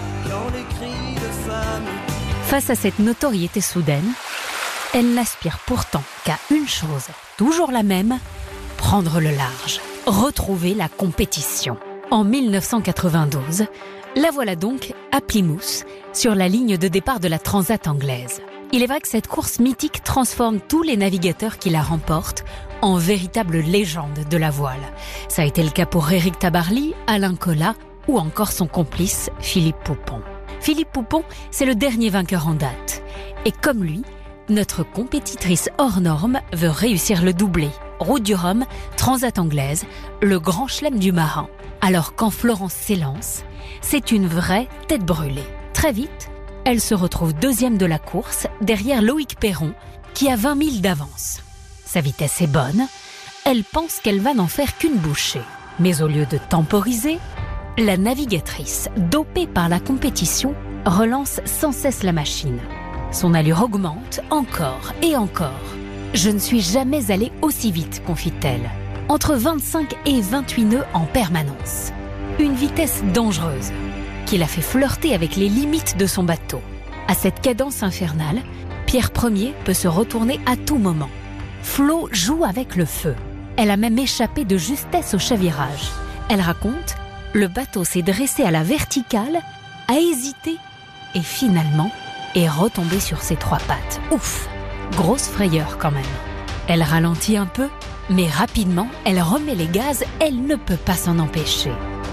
[2.43, 4.13] Face à cette notoriété soudaine,
[4.93, 8.19] elle n'aspire pourtant qu'à une chose, toujours la même,
[8.77, 11.77] prendre le large, retrouver la compétition.
[12.09, 13.65] En 1992,
[14.17, 18.41] la voilà donc à Plymouth, sur la ligne de départ de la Transat anglaise.
[18.73, 22.43] Il est vrai que cette course mythique transforme tous les navigateurs qui la remportent
[22.81, 24.81] en véritables légendes de la voile.
[25.29, 27.75] Ça a été le cas pour Éric Tabarly, Alain Collat
[28.07, 30.21] ou encore son complice Philippe Poupon.
[30.59, 33.03] Philippe Poupon, c'est le dernier vainqueur en date.
[33.45, 34.01] Et comme lui,
[34.49, 37.69] notre compétitrice hors norme veut réussir le doublé.
[37.99, 39.85] Route du Rhum, Transat anglaise,
[40.21, 41.49] le grand chelem du marin.
[41.81, 43.43] Alors quand Florence s'élance,
[43.81, 45.43] c'est une vraie tête brûlée.
[45.73, 46.29] Très vite,
[46.65, 49.73] elle se retrouve deuxième de la course, derrière Loïc Perron,
[50.13, 51.41] qui a 20 000 d'avance.
[51.85, 52.87] Sa vitesse est bonne,
[53.45, 55.41] elle pense qu'elle va n'en faire qu'une bouchée.
[55.79, 57.19] Mais au lieu de temporiser,
[57.77, 60.55] la navigatrice, dopée par la compétition,
[60.85, 62.59] relance sans cesse la machine.
[63.11, 65.51] Son allure augmente encore et encore.
[66.17, 68.71] Je ne suis jamais allée aussi vite, confie-t-elle.
[69.07, 71.91] Entre 25 et 28 nœuds en permanence.
[72.39, 73.71] Une vitesse dangereuse
[74.25, 76.59] qui l'a fait flirter avec les limites de son bateau.
[77.07, 78.41] À cette cadence infernale,
[78.87, 81.11] Pierre Ier peut se retourner à tout moment.
[81.61, 83.13] Flo joue avec le feu.
[83.55, 85.91] Elle a même échappé de justesse au chavirage.
[86.31, 86.95] Elle raconte
[87.33, 89.39] le bateau s'est dressé à la verticale,
[89.87, 90.55] a hésité
[91.13, 91.91] et finalement
[92.33, 94.01] est retombé sur ses trois pattes.
[94.11, 94.49] Ouf
[94.95, 96.03] Grosse frayeur quand même.
[96.67, 97.69] Elle ralentit un peu,
[98.09, 101.71] mais rapidement, elle remet les gaz, elle ne peut pas s'en empêcher.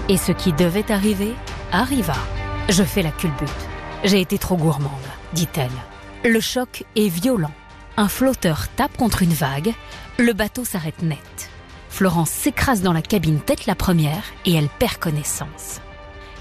[0.09, 1.33] Et ce qui devait arriver,
[1.71, 2.15] arriva.
[2.69, 3.49] Je fais la culbute.
[4.03, 4.91] J'ai été trop gourmande,
[5.33, 5.71] dit-elle.
[6.23, 7.51] Le choc est violent.
[7.97, 9.73] Un flotteur tape contre une vague,
[10.17, 11.49] le bateau s'arrête net.
[11.89, 15.79] Florence s'écrase dans la cabine tête la première et elle perd connaissance.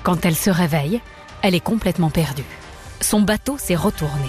[0.03, 1.01] Quand elle se réveille,
[1.43, 2.45] elle est complètement perdue.
[3.01, 4.29] Son bateau s'est retourné.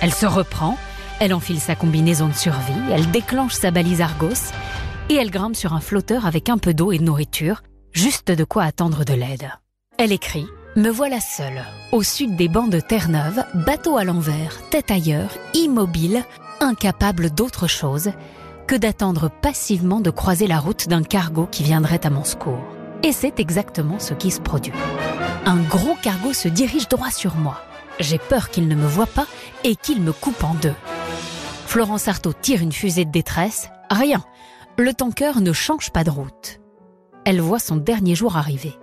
[0.00, 0.76] Elle se reprend,
[1.20, 4.52] elle enfile sa combinaison de survie, elle déclenche sa balise Argos
[5.08, 8.44] et elle grimpe sur un flotteur avec un peu d'eau et de nourriture, juste de
[8.44, 9.50] quoi attendre de l'aide.
[9.98, 10.46] Elle écrit
[10.76, 16.24] Me voilà seule, au sud des bancs de Terre-Neuve, bateau à l'envers, tête ailleurs, immobile,
[16.60, 18.10] incapable d'autre chose
[18.66, 22.64] que d'attendre passivement de croiser la route d'un cargo qui viendrait à mon secours.
[23.02, 24.72] Et c'est exactement ce qui se produit.
[25.44, 27.60] Un gros cargo se dirige droit sur moi.
[28.00, 29.26] J'ai peur qu'il ne me voie pas
[29.62, 30.74] et qu'il me coupe en deux.
[31.74, 33.68] Florence Artaud tire une fusée de détresse.
[33.90, 34.22] Rien.
[34.78, 36.60] Le tanker ne change pas de route.
[37.24, 38.74] Elle voit son dernier jour arriver.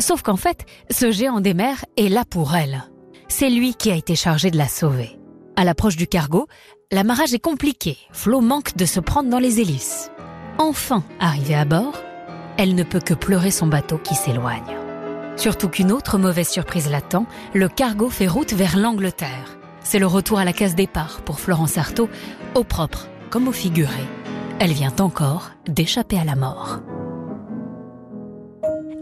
[0.00, 2.84] Sauf qu'en fait, ce géant des mers est là pour elle.
[3.28, 5.18] C'est lui qui a été chargé de la sauver.
[5.54, 6.46] À l'approche du cargo,
[6.90, 7.98] L'amarrage est compliqué.
[8.10, 10.10] Flo manque de se prendre dans les hélices.
[10.56, 12.02] Enfin arrivée à bord,
[12.56, 14.78] elle ne peut que pleurer son bateau qui s'éloigne.
[15.36, 19.59] Surtout qu'une autre mauvaise surprise l'attend, le cargo fait route vers l'Angleterre.
[19.82, 22.08] C'est le retour à la case départ pour Florence Artaud,
[22.54, 24.04] au propre comme au figuré.
[24.58, 26.80] Elle vient encore d'échapper à la mort.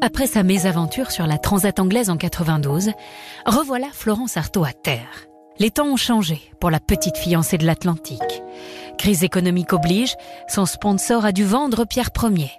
[0.00, 2.92] Après sa mésaventure sur la Transat anglaise en 92,
[3.46, 5.26] revoilà Florence Artaud à terre.
[5.58, 8.42] Les temps ont changé pour la petite fiancée de l'Atlantique.
[8.96, 10.14] Crise économique oblige,
[10.46, 12.52] son sponsor a dû vendre Pierre Ier.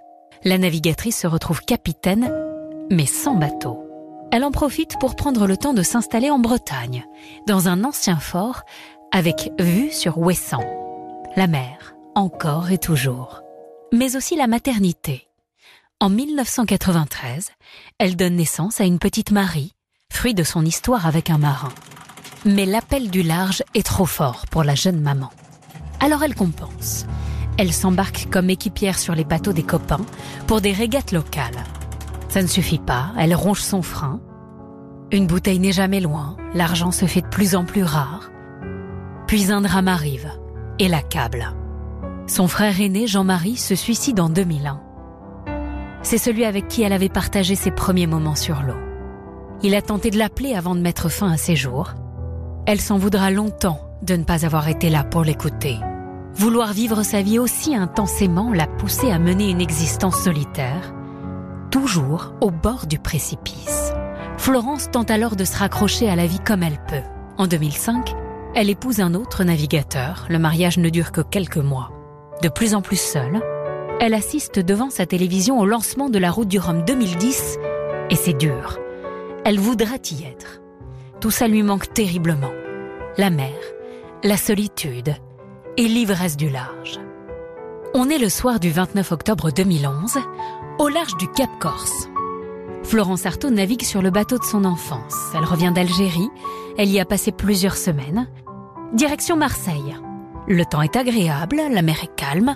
[0.44, 2.30] La navigatrice se retrouve capitaine,
[2.90, 3.89] mais sans bateau.
[4.32, 7.06] Elle en profite pour prendre le temps de s'installer en Bretagne,
[7.48, 8.62] dans un ancien fort,
[9.12, 10.64] avec vue sur Ouessant.
[11.36, 13.42] La mer, encore et toujours.
[13.92, 15.28] Mais aussi la maternité.
[16.00, 17.50] En 1993,
[17.98, 19.74] elle donne naissance à une petite Marie,
[20.12, 21.74] fruit de son histoire avec un marin.
[22.46, 25.32] Mais l'appel du large est trop fort pour la jeune maman.
[26.00, 27.06] Alors elle compense.
[27.58, 30.06] Elle s'embarque comme équipière sur les bateaux des copains
[30.46, 31.64] pour des régates locales.
[32.30, 34.22] Ça ne suffit pas, elle ronge son frein.
[35.12, 38.32] Une bouteille n'est jamais loin, l'argent se fait de plus en plus rare.
[39.28, 40.30] Puis un drame arrive
[40.78, 41.54] et l'accable.
[42.28, 44.80] Son frère aîné, Jean-Marie, se suicide en 2001.
[46.04, 48.78] C'est celui avec qui elle avait partagé ses premiers moments sur l'eau.
[49.64, 51.94] Il a tenté de l'appeler avant de mettre fin à ses jours.
[52.66, 55.78] Elle s'en voudra longtemps de ne pas avoir été là pour l'écouter.
[56.36, 60.94] Vouloir vivre sa vie aussi intensément l'a poussée à mener une existence solitaire,
[61.70, 63.94] toujours au bord du précipice.
[64.38, 67.04] Florence tente alors de se raccrocher à la vie comme elle peut.
[67.38, 68.16] En 2005,
[68.56, 71.92] elle épouse un autre navigateur, le mariage ne dure que quelques mois.
[72.42, 73.42] De plus en plus seule,
[74.00, 77.58] elle assiste devant sa télévision au lancement de la route du Rhum 2010
[78.10, 78.80] et c'est dur.
[79.46, 80.62] Elle voudrait y être.
[81.20, 82.52] Tout ça lui manque terriblement.
[83.18, 83.54] La mer,
[84.24, 85.14] la solitude
[85.78, 87.00] et l'ivresse du large.
[87.94, 90.20] On est le soir du 29 octobre 2011,
[90.80, 92.10] au large du Cap Corse.
[92.84, 95.16] Florence Artaud navigue sur le bateau de son enfance.
[95.36, 96.30] Elle revient d'Algérie,
[96.78, 98.28] elle y a passé plusieurs semaines.
[98.94, 99.98] Direction Marseille.
[100.48, 102.56] Le temps est agréable, la mer est calme.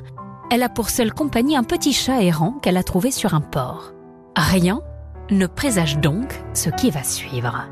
[0.49, 3.91] Elle a pour seule compagnie un petit chat errant qu'elle a trouvé sur un port.
[4.35, 4.81] Rien
[5.29, 7.67] ne présage donc ce qui va suivre.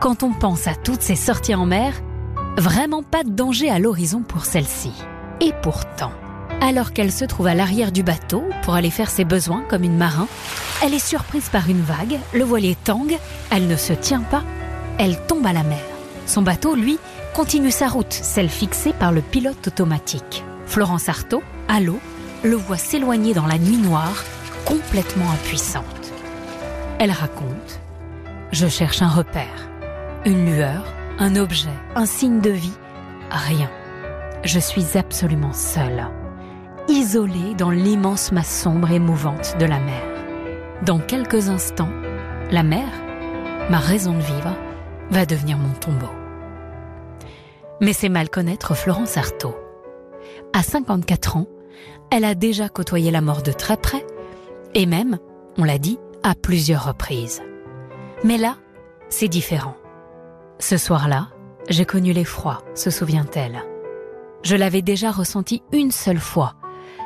[0.00, 1.94] Quand on pense à toutes ces sorties en mer,
[2.56, 4.92] vraiment pas de danger à l'horizon pour celle-ci.
[5.40, 6.12] Et pourtant,
[6.60, 9.96] alors qu'elle se trouve à l'arrière du bateau pour aller faire ses besoins comme une
[9.96, 10.28] marin,
[10.82, 13.18] elle est surprise par une vague, le voilier tangue,
[13.50, 14.42] elle ne se tient pas,
[14.98, 15.82] elle tombe à la mer.
[16.26, 16.98] Son bateau, lui,
[17.34, 20.44] continue sa route, celle fixée par le pilote automatique.
[20.66, 22.00] Florence Artaud, à l'eau,
[22.42, 24.24] le voit s'éloigner dans la nuit noire,
[24.64, 25.84] complètement impuissante.
[26.98, 27.80] Elle raconte
[28.52, 29.68] Je cherche un repère,
[30.24, 30.84] une lueur,
[31.18, 32.76] un objet, un signe de vie,
[33.30, 33.70] rien.
[34.44, 36.06] Je suis absolument seule,
[36.88, 40.02] isolée dans l'immense masse sombre et mouvante de la mer.
[40.84, 41.92] Dans quelques instants,
[42.50, 42.88] la mer,
[43.70, 44.54] ma raison de vivre,
[45.10, 46.10] va devenir mon tombeau.
[47.80, 49.56] Mais c'est mal connaître Florence Artaud.
[50.52, 51.46] À 54 ans,
[52.10, 54.04] elle a déjà côtoyé la mort de très près,
[54.74, 55.18] et même,
[55.58, 57.42] on l'a dit, à plusieurs reprises.
[58.24, 58.56] Mais là,
[59.08, 59.76] c'est différent.
[60.58, 61.28] Ce soir-là,
[61.68, 63.62] j'ai connu l'effroi, se souvient-elle.
[64.42, 66.54] Je l'avais déjà ressenti une seule fois,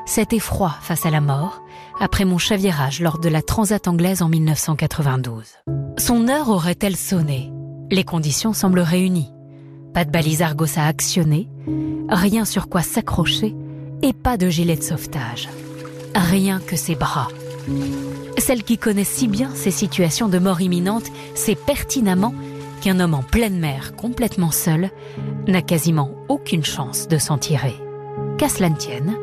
[0.08, 1.62] cet effroi face à la mort,
[2.00, 5.44] après mon chavirage lors de la Transat anglaise en 1992.
[5.98, 7.52] Son heure aurait-elle sonné?
[7.90, 9.30] Les conditions semblent réunies.
[9.92, 11.48] Pas de balise Argos à actionner,
[12.08, 13.54] rien sur quoi s'accrocher
[14.00, 15.50] et pas de gilet de sauvetage.
[16.14, 17.28] Rien que ses bras.
[18.38, 22.34] Celle qui connaît si bien ces situations de mort imminente sait pertinemment
[22.80, 24.90] qu'un homme en pleine mer, complètement seul,
[25.46, 27.74] n'a quasiment aucune chance de s'en tirer.
[28.38, 29.16] Qu'à cela ne tienne,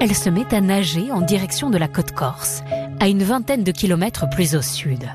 [0.00, 2.62] elle se met à nager en direction de la côte corse,
[2.98, 5.08] à une vingtaine de kilomètres plus au sud.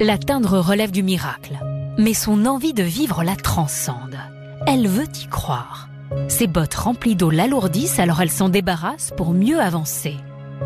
[0.00, 1.58] L'atteindre relève du miracle,
[1.96, 4.18] mais son envie de vivre la transcende.
[4.66, 5.88] Elle veut y croire.
[6.28, 10.16] Ses bottes remplies d'eau l'alourdissent alors elle s'en débarrasse pour mieux avancer.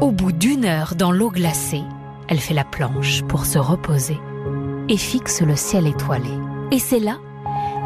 [0.01, 1.83] Au bout d'une heure dans l'eau glacée,
[2.29, 4.19] elle fait la planche pour se reposer
[4.89, 6.31] et fixe le ciel étoilé.
[6.71, 7.19] Et c'est là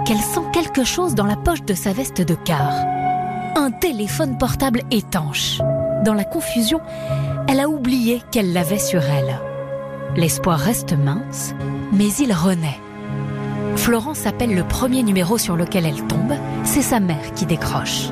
[0.07, 3.00] qu'elle sent quelque chose dans la poche de sa veste de quart.
[3.61, 5.59] Un téléphone portable étanche.
[6.03, 6.81] Dans la confusion,
[7.47, 9.39] elle a oublié qu'elle l'avait sur elle.
[10.17, 11.55] L'espoir reste mince,
[11.93, 12.81] mais il renaît.
[13.77, 16.33] Florence appelle le premier numéro sur lequel elle tombe,
[16.65, 18.09] c'est sa mère qui décroche.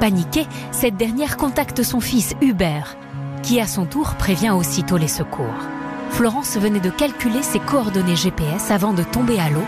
[0.00, 2.96] Paniquée, cette dernière contacte son fils Hubert,
[3.42, 5.68] qui à son tour prévient aussitôt les secours.
[6.08, 9.66] Florence venait de calculer ses coordonnées GPS avant de tomber à l'eau.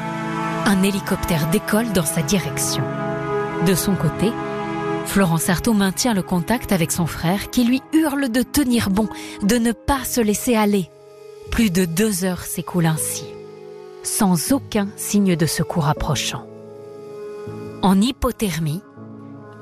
[0.65, 2.83] Un hélicoptère décolle dans sa direction.
[3.67, 4.33] De son côté,
[5.07, 9.09] Florence Artaud maintient le contact avec son frère qui lui hurle de tenir bon,
[9.43, 10.91] de ne pas se laisser aller.
[11.51, 13.25] Plus de deux heures s'écoulent ainsi,
[14.03, 16.47] sans aucun signe de secours approchant.
[17.83, 18.83] En hypothermie,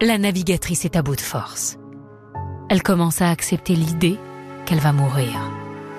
[0.00, 1.78] la navigatrice est à bout de force.
[2.68, 4.18] Elle commence à accepter l'idée
[4.66, 5.40] qu'elle va mourir.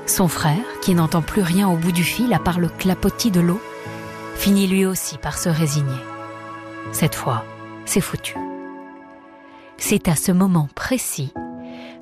[0.06, 3.40] Son frère, qui n'entend plus rien au bout du fil à part le clapotis de
[3.40, 3.62] l'eau,
[4.36, 6.02] finit lui aussi par se résigner.
[6.92, 7.46] Cette fois,
[7.86, 8.36] c'est foutu.
[9.78, 11.34] C'est à ce moment précis,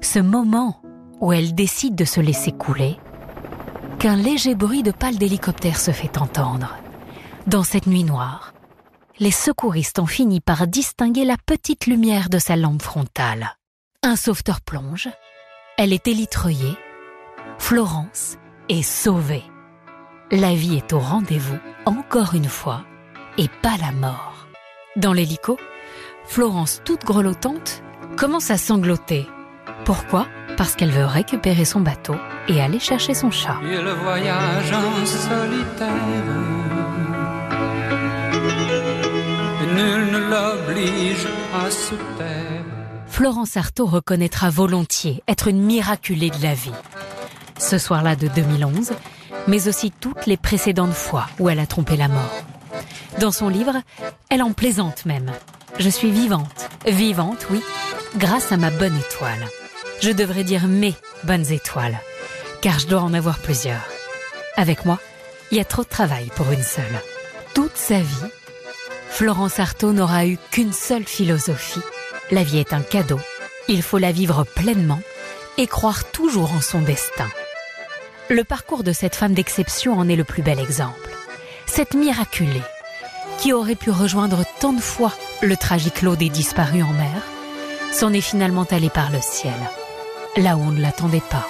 [0.02, 0.82] ce moment
[1.20, 2.98] où elle décide de se laisser couler,
[4.00, 6.76] qu'un léger bruit de pales d'hélicoptère se fait entendre.
[7.48, 8.54] Dans cette nuit noire,
[9.20, 13.58] les secouristes ont fini par distinguer la petite lumière de sa lampe frontale.
[14.02, 15.10] Un sauveteur plonge,
[15.78, 16.78] elle est élitreillée,
[17.60, 18.38] Florence
[18.70, 19.44] est sauvée.
[20.32, 22.84] La vie est au rendez-vous, encore une fois,
[23.38, 24.48] et pas la mort.
[24.96, 25.58] Dans l'hélico,
[26.26, 27.84] Florence, toute grelottante,
[28.18, 29.28] commence à sangloter.
[29.86, 30.28] Pourquoi?
[30.58, 32.16] Parce qu'elle veut récupérer son bateau
[32.48, 33.58] et aller chercher son chat.
[33.64, 35.90] Et le voyage en solitaire.
[39.62, 42.64] Et nul ne l'oblige à se taire.
[43.08, 46.72] Florence Artaud reconnaîtra volontiers être une miraculée de la vie.
[47.60, 48.94] Ce soir-là de 2011,
[49.48, 52.44] mais aussi toutes les précédentes fois où elle a trompé la mort.
[53.20, 53.76] Dans son livre,
[54.30, 55.32] elle en plaisante même.
[55.80, 57.62] Je suis vivante, vivante, oui,
[58.18, 59.48] grâce à ma bonne étoile.
[60.02, 60.94] Je devrais dire mes
[61.24, 61.98] bonnes étoiles,
[62.62, 63.84] car je dois en avoir plusieurs.
[64.56, 65.00] Avec moi,
[65.52, 67.02] il y a trop de travail pour une seule.
[67.54, 68.32] Toute sa vie,
[69.10, 71.82] Florence Artaud n'aura eu qu'une seule philosophie.
[72.32, 73.20] La vie est un cadeau.
[73.68, 75.02] Il faut la vivre pleinement
[75.58, 77.30] et croire toujours en son destin.
[78.30, 81.10] Le parcours de cette femme d'exception en est le plus bel exemple.
[81.66, 82.62] Cette miraculée,
[83.44, 87.22] qui aurait pu rejoindre tant de fois le tragique lot des disparus en mer,
[87.92, 89.52] s'en est finalement allée par le ciel,
[90.38, 91.46] là où on ne l'attendait pas.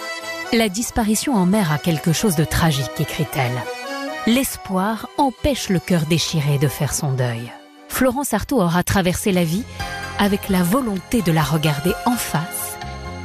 [0.53, 3.61] La disparition en mer a quelque chose de tragique, écrit-elle.
[4.25, 7.53] L'espoir empêche le cœur déchiré de faire son deuil.
[7.89, 9.63] Florence Artaud aura traversé la vie
[10.17, 12.75] avec la volonté de la regarder en face,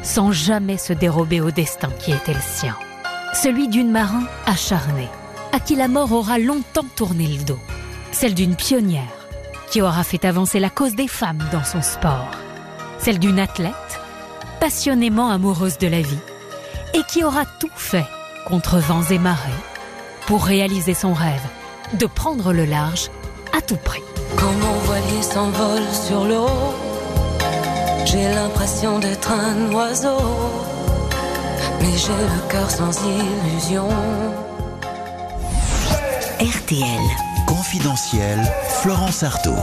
[0.02, 2.76] sans jamais se dérober au destin qui était le sien.
[3.32, 5.08] Celui d'une marin acharnée,
[5.52, 7.58] à qui la mort aura longtemps tourné le dos.
[8.12, 9.02] Celle d'une pionnière,
[9.70, 12.30] qui aura fait avancer la cause des femmes dans son sport.
[12.98, 14.00] Celle d'une athlète,
[14.60, 16.18] passionnément amoureuse de la vie,
[16.94, 18.06] et qui aura tout fait,
[18.46, 19.50] contre vents et marées,
[20.26, 21.46] pour réaliser son rêve
[21.94, 23.10] de prendre le large
[23.56, 24.02] à tout prix.
[24.36, 26.48] Quand mon voilier s'envole sur l'eau,
[28.04, 30.18] j'ai l'impression d'être un oiseau,
[31.80, 33.88] mais j'ai le cœur sans illusion.
[36.40, 37.37] RTL.
[37.62, 38.38] Confidentiel,
[38.82, 39.56] Florence Artaud.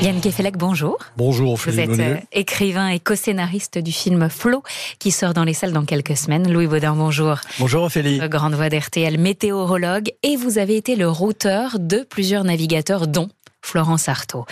[0.00, 0.96] Yann Kefelec, bonjour.
[1.18, 2.04] Bonjour, Vous Philippe êtes Monnier.
[2.04, 4.62] euh, écrivain et co-scénariste du film Flo,
[4.98, 6.50] qui sort dans les salles dans quelques semaines.
[6.50, 7.36] Louis Baudin, bonjour.
[7.58, 8.18] Bonjour Ophélie.
[8.30, 13.28] Grande voix d'RTL, météorologue, et vous avez été le routeur de plusieurs navigateurs, dont
[13.62, 14.44] Florence Artaud.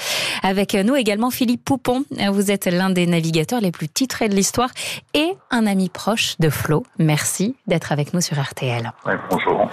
[0.43, 2.05] Avec nous également Philippe Poupon.
[2.33, 4.71] Vous êtes l'un des navigateurs les plus titrés de l'histoire
[5.15, 6.85] et un ami proche de Flo.
[6.99, 8.93] Merci d'être avec nous sur RTL.
[9.31, 9.71] Bonjour.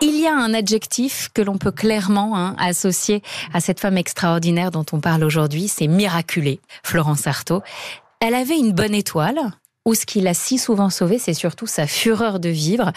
[0.00, 3.22] Il y a un adjectif que l'on peut clairement hein, associer
[3.52, 7.62] à cette femme extraordinaire dont on parle aujourd'hui, c'est miraculé, Florence Artaud.
[8.20, 9.38] Elle avait une bonne étoile,
[9.84, 12.92] ou ce qui l'a si souvent sauvée, c'est surtout sa fureur de vivre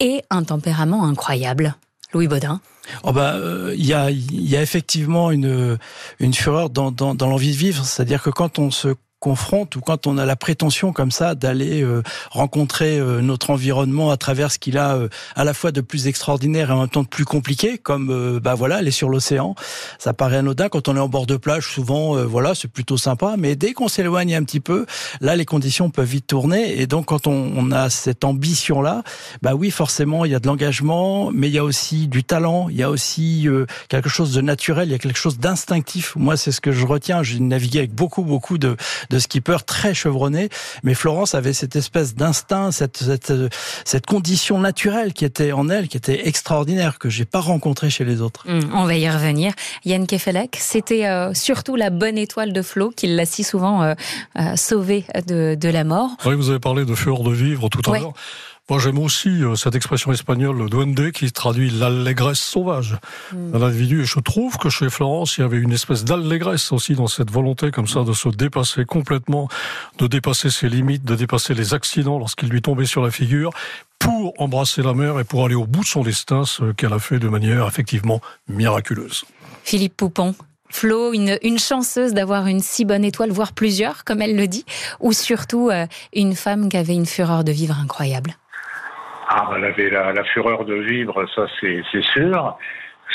[0.00, 1.74] et un tempérament incroyable.
[2.12, 2.60] Louis Baudin.
[3.04, 5.78] Oh bah, euh, il y, a, y a effectivement une,
[6.18, 7.84] une fureur dans, dans, dans l'envie de vivre.
[7.84, 11.82] C'est-à-dire que quand on se confronte ou quand on a la prétention comme ça d'aller
[11.82, 15.80] euh, rencontrer euh, notre environnement à travers ce qu'il a euh, à la fois de
[15.80, 19.08] plus extraordinaire et en même temps de plus compliqué, comme euh, bah voilà aller sur
[19.08, 19.54] l'océan,
[19.98, 21.66] ça paraît anodin quand on est en bord de plage.
[21.66, 24.86] Souvent, euh, voilà, c'est plutôt sympa, mais dès qu'on s'éloigne un petit peu,
[25.20, 29.02] là les conditions peuvent vite tourner et donc quand on, on a cette ambition là,
[29.42, 32.68] bah oui forcément il y a de l'engagement, mais il y a aussi du talent,
[32.70, 36.16] il y a aussi euh, quelque chose de naturel, il y a quelque chose d'instinctif.
[36.16, 37.22] Moi c'est ce que je retiens.
[37.22, 38.76] J'ai navigué avec beaucoup beaucoup de
[39.10, 40.48] de skippers très chevronnés,
[40.82, 43.32] mais Florence avait cette espèce d'instinct, cette, cette,
[43.84, 48.04] cette condition naturelle qui était en elle, qui était extraordinaire, que j'ai pas rencontré chez
[48.04, 48.44] les autres.
[48.48, 49.52] Hum, on va y revenir.
[49.84, 53.94] Yann Kefelec, c'était euh, surtout la bonne étoile de Flo qui l'a si souvent euh,
[54.38, 56.10] euh, sauvé de, de la mort.
[56.24, 58.00] Oui, vous avez parlé de fureur de vivre tout à Ouais.
[58.00, 58.12] l'heure.
[58.70, 62.96] Moi, j'aime aussi euh, cette expression espagnole, le duende, qui traduit l'allégresse sauvage
[63.32, 63.50] Mm.
[63.52, 64.02] d'un individu.
[64.02, 67.30] Et je trouve que chez Florence, il y avait une espèce d'allégresse aussi dans cette
[67.30, 69.48] volonté comme ça de se dépasser complètement,
[69.98, 73.50] de dépasser ses limites, de dépasser les accidents lorsqu'ils lui tombaient sur la figure
[73.98, 76.98] pour embrasser la mer et pour aller au bout de son destin, ce qu'elle a
[76.98, 79.24] fait de manière effectivement miraculeuse.
[79.64, 80.34] Philippe Poupon.
[80.72, 84.64] Flo, une, une chanceuse d'avoir une si bonne étoile, voire plusieurs, comme elle le dit,
[85.00, 88.36] ou surtout euh, une femme qui avait une fureur de vivre incroyable.
[89.32, 92.58] Ah, bah, elle avait la, la fureur de vivre, ça c'est sûr.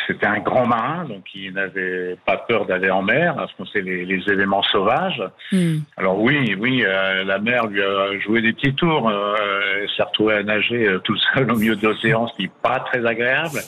[0.07, 4.29] C'était un grand marin, donc il n'avait pas peur d'aller en mer, affronter les, les
[4.29, 5.21] éléments sauvages.
[5.51, 5.79] Hmm.
[5.97, 9.09] Alors oui, oui, euh, la mer lui a joué des petits tours.
[9.09, 9.35] Euh,
[9.81, 12.51] elle s'est retrouvée à nager euh, tout seul au milieu de l'océan, ce qui n'est
[12.61, 13.59] pas très agréable.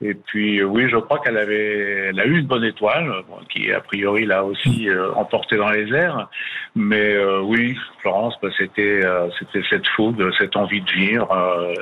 [0.00, 3.38] Et puis euh, oui, je crois qu'elle avait, elle a eu une bonne étoile, bon,
[3.52, 6.28] qui a priori l'a aussi euh, emporté dans les airs.
[6.76, 11.30] Mais euh, oui, Florence, bah, c'était, euh, c'était cette fougue, cette envie de vivre.
[11.32, 11.74] euh,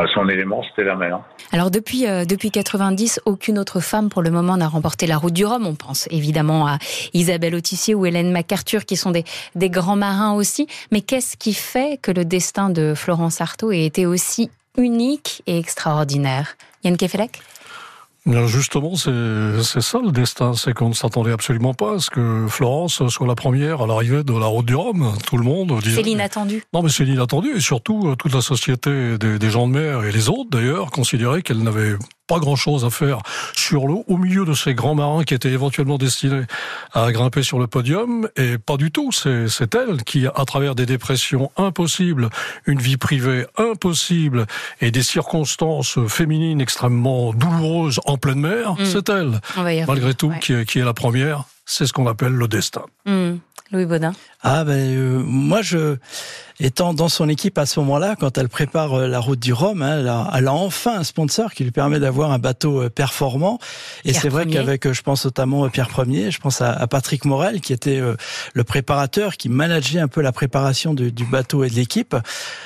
[0.00, 1.20] euh, son élément, c'était la mer.
[1.52, 5.34] Alors depuis euh, depuis 90, aucune autre femme pour le moment n'a remporté la Route
[5.34, 5.66] du Rhum.
[5.66, 6.78] On pense évidemment à
[7.12, 9.24] Isabelle Autissier ou Hélène MacArthur qui sont des
[9.56, 10.68] des grands marins aussi.
[10.92, 14.48] Mais qu'est-ce qui fait que le destin de Florence Artaud ait été aussi
[14.78, 16.54] unique et extraordinaire?
[16.84, 17.40] Yann Kefelec
[18.46, 23.06] justement, c'est ça le destin, c'est qu'on ne s'attendait absolument pas à ce que Florence
[23.08, 25.12] soit la première à l'arrivée de la route du Rhum.
[25.26, 25.96] Tout le monde disait...
[25.96, 26.62] C'est l'inattendu.
[26.72, 30.04] Non, mais c'est l'inattendu, et surtout euh, toute la société des, des gens de mer
[30.04, 31.94] et les autres d'ailleurs considéraient qu'elle n'avait
[32.30, 33.18] pas grand-chose à faire
[33.56, 36.44] sur l'eau au milieu de ces grands marins qui étaient éventuellement destinés
[36.92, 39.10] à grimper sur le podium, et pas du tout.
[39.10, 42.30] C'est c'est elle qui, à travers des dépressions impossibles,
[42.66, 44.46] une vie privée impossible
[44.80, 48.84] et des circonstances féminines extrêmement douloureuses en pleine mer, Mm.
[48.84, 49.40] c'est elle,
[49.88, 50.38] malgré tout, Ouais.
[50.40, 51.44] qui, est, qui est la première.
[51.72, 52.82] C'est ce qu'on appelle le destin.
[53.06, 53.36] Hmm.
[53.70, 54.12] Louis Baudin.
[54.42, 55.98] Ah ben euh, moi je
[56.58, 59.82] étant dans son équipe à ce moment-là quand elle prépare euh, la route du Rhum,
[59.82, 62.90] hein, elle, a, elle a enfin un sponsor qui lui permet d'avoir un bateau euh,
[62.90, 63.58] performant.
[64.04, 67.24] Et c'est vrai qu'avec je pense notamment à Pierre Premier, je pense à, à Patrick
[67.24, 68.16] Morel qui était euh,
[68.54, 72.16] le préparateur qui manageait un peu la préparation du, du bateau et de l'équipe.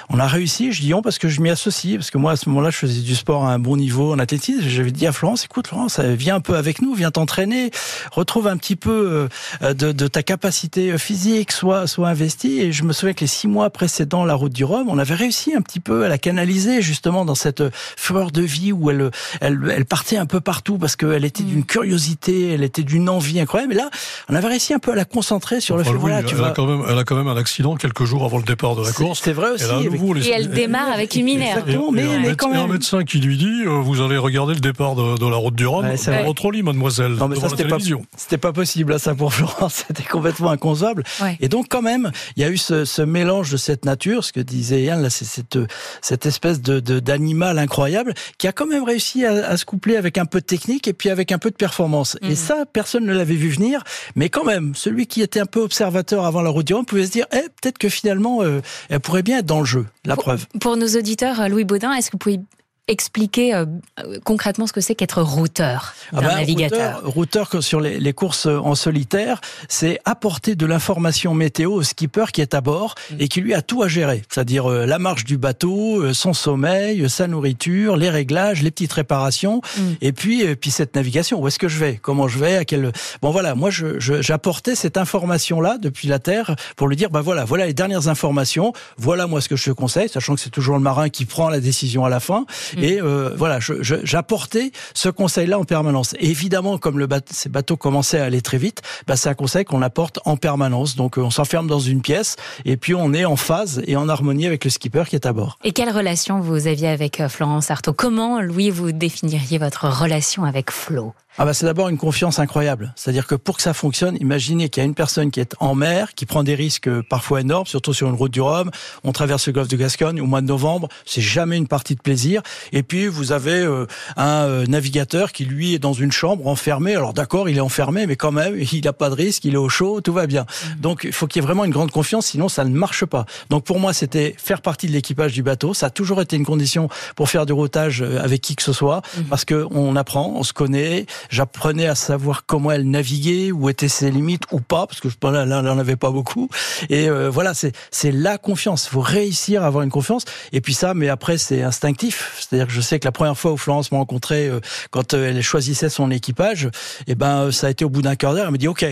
[0.08, 2.36] On a réussi, je dis on parce que je m'y associe parce que moi à
[2.36, 4.62] ce moment-là je faisais du sport à un bon niveau en athlétisme.
[4.66, 7.70] J'avais dit à Florence, écoute Florence, viens un peu avec nous, viens t'entraîner,
[8.10, 9.28] retrouve un petit peu peu
[9.62, 12.60] euh, de, de ta capacité physique soit soit investie.
[12.60, 15.14] Et je me souviens que les six mois précédents la route du Rhum, on avait
[15.14, 17.62] réussi un petit peu à la canaliser justement dans cette
[17.96, 21.64] fureur de vie où elle elle, elle partait un peu partout parce qu'elle était d'une
[21.64, 23.72] curiosité, elle était d'une envie incroyable.
[23.74, 23.90] Et là,
[24.28, 26.24] on avait réussi un peu à la concentrer sur le Enfin, fait oui, voilà, elle,
[26.26, 28.76] tu a quand même, elle a quand même un accident quelques jours avant le départ
[28.76, 29.20] de la course.
[29.22, 31.58] c'est vrai aussi, Elle a à avec- nouveau les- Et elle démarre avec une minerve.
[31.58, 32.72] Exactement, mais, et un, mais quand et un même.
[32.72, 35.66] médecin qui lui dit euh, vous allez regarder le départ de, de la route du
[35.66, 38.52] Rhum Ouais, votre lit mademoiselle Non, mais devant ça, la c'était pas, télévision c'était pas
[38.52, 38.83] possible,
[39.16, 39.84] pour Florence.
[39.88, 41.04] C'était complètement inconcevable.
[41.20, 41.36] Ouais.
[41.40, 44.32] Et donc, quand même, il y a eu ce, ce mélange de cette nature, ce
[44.32, 45.58] que disait Yann, là, c'est cette,
[46.00, 50.18] cette espèce de, d'animal incroyable qui a quand même réussi à, à se coupler avec
[50.18, 52.16] un peu de technique et puis avec un peu de performance.
[52.22, 52.30] Mhm.
[52.30, 53.82] Et ça, personne ne l'avait vu venir.
[54.16, 57.06] Mais quand même, celui qui était un peu observateur avant la route du Rhum pouvait
[57.06, 59.86] se dire, eh, peut-être que finalement, euh, elle pourrait bien être dans le jeu.
[60.04, 60.46] La preuve.
[60.60, 62.40] Pour nos auditeurs, euh, Louis Baudin, est-ce que vous pouvez
[62.86, 63.64] expliquer euh,
[64.00, 67.80] euh, concrètement ce que c'est qu'être routeur d'un Ah bah, navigateur Routeur, routeur que sur
[67.80, 72.60] les, les courses en solitaire, c'est apporter de l'information météo au skipper qui est à
[72.60, 73.16] bord Mm.
[73.20, 74.22] et qui lui a tout à gérer.
[74.30, 78.70] C'est-à-dire euh, la marche du bateau, euh, son sommeil, euh, sa nourriture, les réglages, les
[78.70, 79.80] petites réparations, Mm.
[80.02, 81.40] et puis et puis cette navigation.
[81.40, 81.98] Où est-ce que je vais?
[82.00, 82.56] Comment je vais?
[82.56, 86.88] À quel Bon voilà, moi je je- j'apportais cette information là depuis la terre pour
[86.88, 88.72] lui dire bah voilà, voilà les dernières informations.
[88.98, 91.48] Voilà moi ce que je te conseille, sachant que c'est toujours le marin qui prend
[91.48, 92.44] la décision à la fin.
[92.78, 96.14] Et euh, voilà, j'apportais ce conseil-là en permanence.
[96.18, 99.34] Et évidemment, comme le bateau, ces bateaux commençaient à aller très vite, bah, c'est un
[99.34, 100.96] conseil qu'on apporte en permanence.
[100.96, 104.08] Donc, euh, on s'enferme dans une pièce et puis on est en phase et en
[104.08, 105.58] harmonie avec le skipper qui est à bord.
[105.64, 107.92] Et quelle relation vous aviez avec euh, Florence Artaud?
[107.92, 111.14] Comment, Louis, vous définiriez votre relation avec Flo?
[111.36, 112.92] Ah bah c'est d'abord une confiance incroyable.
[112.94, 115.74] C'est-à-dire que pour que ça fonctionne, imaginez qu'il y a une personne qui est en
[115.74, 118.70] mer, qui prend des risques euh, parfois énormes, surtout sur une route du Rhum.
[119.02, 122.00] On traverse le golfe de Gascogne au mois de novembre, c'est jamais une partie de
[122.00, 122.40] plaisir.
[122.70, 126.94] Et puis vous avez euh, un euh, navigateur qui lui est dans une chambre enfermé.
[126.94, 129.56] Alors d'accord, il est enfermé, mais quand même, il n'a pas de risque, il est
[129.56, 130.46] au chaud, tout va bien.
[130.78, 133.26] Donc il faut qu'il y ait vraiment une grande confiance, sinon ça ne marche pas.
[133.50, 135.74] Donc pour moi, c'était faire partie de l'équipage du bateau.
[135.74, 139.02] Ça a toujours été une condition pour faire du routage avec qui que ce soit,
[139.28, 141.06] parce que on apprend, on se connaît.
[141.30, 145.16] J'apprenais à savoir comment elle naviguait, où étaient ses limites ou pas, parce que je
[145.22, 146.48] là, là, n'en avait pas beaucoup.
[146.88, 148.86] Et euh, voilà, c'est c'est la confiance.
[148.86, 150.24] Il faut réussir à avoir une confiance.
[150.52, 152.36] Et puis ça, mais après c'est instinctif.
[152.38, 154.60] C'est-à-dire que je sais que la première fois où Florence m'a rencontré, euh,
[154.90, 156.68] quand euh, elle choisissait son équipage,
[157.06, 158.46] et ben euh, ça a été au bout d'un quart d'heure.
[158.46, 158.84] Elle me dit OK.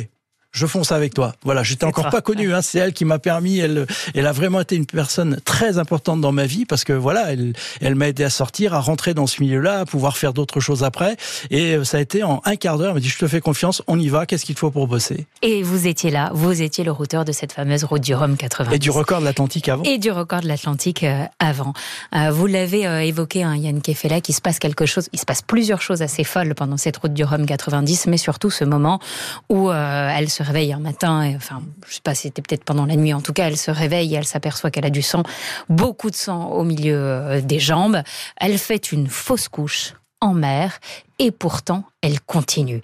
[0.53, 1.35] Je fonce avec toi.
[1.45, 2.11] Voilà, j'étais encore ça.
[2.11, 2.53] pas connu.
[2.53, 3.59] Hein, c'est elle qui m'a permis.
[3.59, 7.33] Elle, elle a vraiment été une personne très importante dans ma vie parce que voilà,
[7.33, 10.61] elle, elle m'a aidé à sortir, à rentrer dans ce milieu-là, à pouvoir faire d'autres
[10.61, 11.17] choses après.
[11.51, 12.89] Et euh, ça a été en un quart d'heure.
[12.89, 14.27] Elle m'a dit je te fais confiance, on y va.
[14.27, 15.27] Qu'est-ce qu'il faut pour bosser?
[15.41, 18.73] Et vous étiez là, vous étiez le routeur de cette fameuse route du Rhum 80.
[18.73, 19.85] Et du record de l'Atlantique avant.
[19.85, 21.73] Et du record de l'Atlantique euh, avant.
[22.15, 25.41] Euh, vous l'avez évoqué, hein, Yann Kefela, qu'il se passe quelque chose, il se passe
[25.41, 29.01] plusieurs choses assez folles pendant cette route du Rhum 90, mais surtout ce moment
[29.49, 32.97] où elle se réveille un matin, et, enfin, je sais pas, c'était peut-être pendant la
[32.97, 35.23] nuit, en tout cas, elle se réveille et elle s'aperçoit qu'elle a du sang,
[35.69, 38.03] beaucoup de sang au milieu euh, des jambes.
[38.37, 40.79] Elle fait une fausse couche en mer
[41.19, 42.81] et pourtant, elle continue.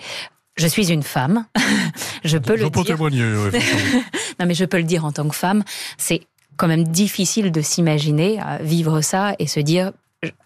[0.56, 1.44] Je suis une femme,
[2.24, 2.96] je peux je le peux dire.
[2.96, 3.24] témoigner.
[4.40, 5.64] Non, mais je peux le dire en tant que femme,
[5.96, 6.22] c'est
[6.56, 9.92] quand même difficile de s'imaginer euh, vivre ça et se dire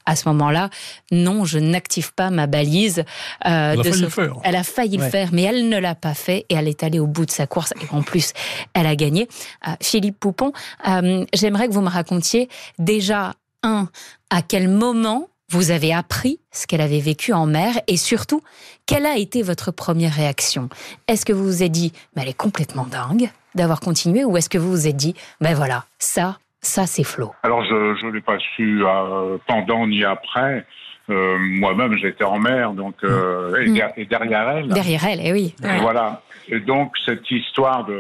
[0.05, 0.69] à ce moment-là,
[1.11, 3.01] non, je n'active pas ma balise.
[3.01, 3.05] euh,
[3.45, 4.35] Elle a de failli ce- le faire.
[4.45, 6.99] Elle a failli le faire, mais elle ne l'a pas fait et elle est allée
[6.99, 8.33] au bout de sa course et en plus,
[8.75, 9.29] elle a gagné.
[9.67, 10.53] Euh, Philippe Poupon,
[10.89, 12.49] euh, j'aimerais que vous me racontiez
[12.79, 13.89] déjà, un,
[14.31, 18.43] à quel moment vous avez appris ce qu'elle avait vécu en mer et surtout,
[18.87, 20.69] quelle a été votre première réaction?
[21.09, 24.49] Est-ce que vous vous êtes dit, mais elle est complètement dingue d'avoir continué ou est-ce
[24.49, 28.21] que vous vous êtes dit, ben voilà, ça, ça c'est Flo Alors, je ne l'ai
[28.21, 30.65] pas su euh, pendant ni après.
[31.11, 33.81] Euh, Moi-même, j'étais en mer, donc euh, et, Mm.
[33.97, 34.69] et derrière elle.
[34.69, 35.55] Derrière elle, eh oui.
[35.81, 36.23] Voilà.
[36.49, 37.99] Et donc, cette histoire de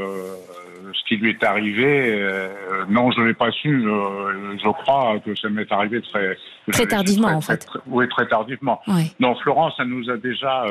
[0.94, 2.48] ce qui lui est arrivé, euh,
[2.88, 3.84] non, je ne l'ai pas su.
[3.86, 6.36] euh, je crois que ça m'est arrivé très...
[6.70, 7.56] Très tardivement, très- en fait.
[7.58, 8.80] très- oui, très tardivement.
[9.18, 10.64] Non, Florence, ça nous a déjà...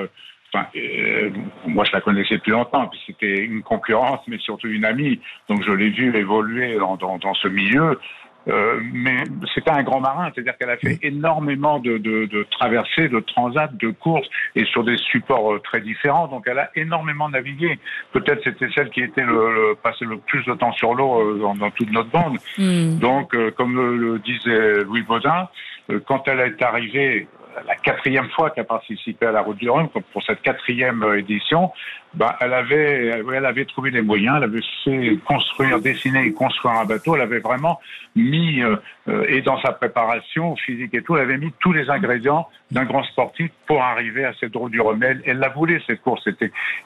[0.56, 1.30] euh, Enfin, euh,
[1.66, 5.20] moi, je la connaissais depuis longtemps, puis c'était une concurrence, mais surtout une amie.
[5.50, 8.00] Donc, je l'ai vue évoluer dans, dans, dans ce milieu.
[8.48, 9.18] Euh, mais
[9.54, 13.70] c'était un grand marin, c'est-à-dire qu'elle a fait énormément de, de, de traversées, de transats,
[13.72, 16.28] de courses, et sur des supports euh, très différents.
[16.28, 17.78] Donc, elle a énormément navigué.
[18.12, 21.40] Peut-être c'était celle qui était le, le passé le plus de temps sur l'eau euh,
[21.40, 22.40] dans, dans toute notre bande.
[22.58, 22.98] Hmm.
[22.98, 25.48] Donc, euh, comme le, le disait Louis Baudin,
[25.92, 27.28] euh, quand elle est arrivée,
[27.68, 31.20] la quatrième fois qu'elle a participé à la Route du Rhum, pour cette quatrième euh,
[31.20, 31.72] édition,
[32.14, 36.76] bah, elle avait, elle avait trouvé les moyens, elle avait fait construire, dessiner et construire
[36.76, 37.16] un bateau.
[37.16, 37.80] Elle avait vraiment
[38.16, 38.76] mis, euh,
[39.08, 42.84] euh, et dans sa préparation physique et tout, elle avait mis tous les ingrédients d'un
[42.84, 45.22] grand sportif pour arriver à cette route du Remel.
[45.26, 46.28] Elle la voulait cette course.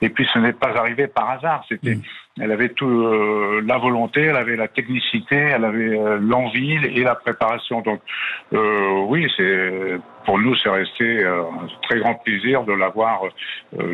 [0.02, 1.66] Et puis ce n'est pas arrivé par hasard.
[1.68, 1.98] C'était,
[2.40, 7.16] elle avait tout euh, la volonté, elle avait la technicité, elle avait l'envie et la
[7.16, 7.82] préparation.
[7.82, 8.00] Donc,
[8.52, 13.22] oui, c'est pour nous, c'est resté un très grand plaisir de l'avoir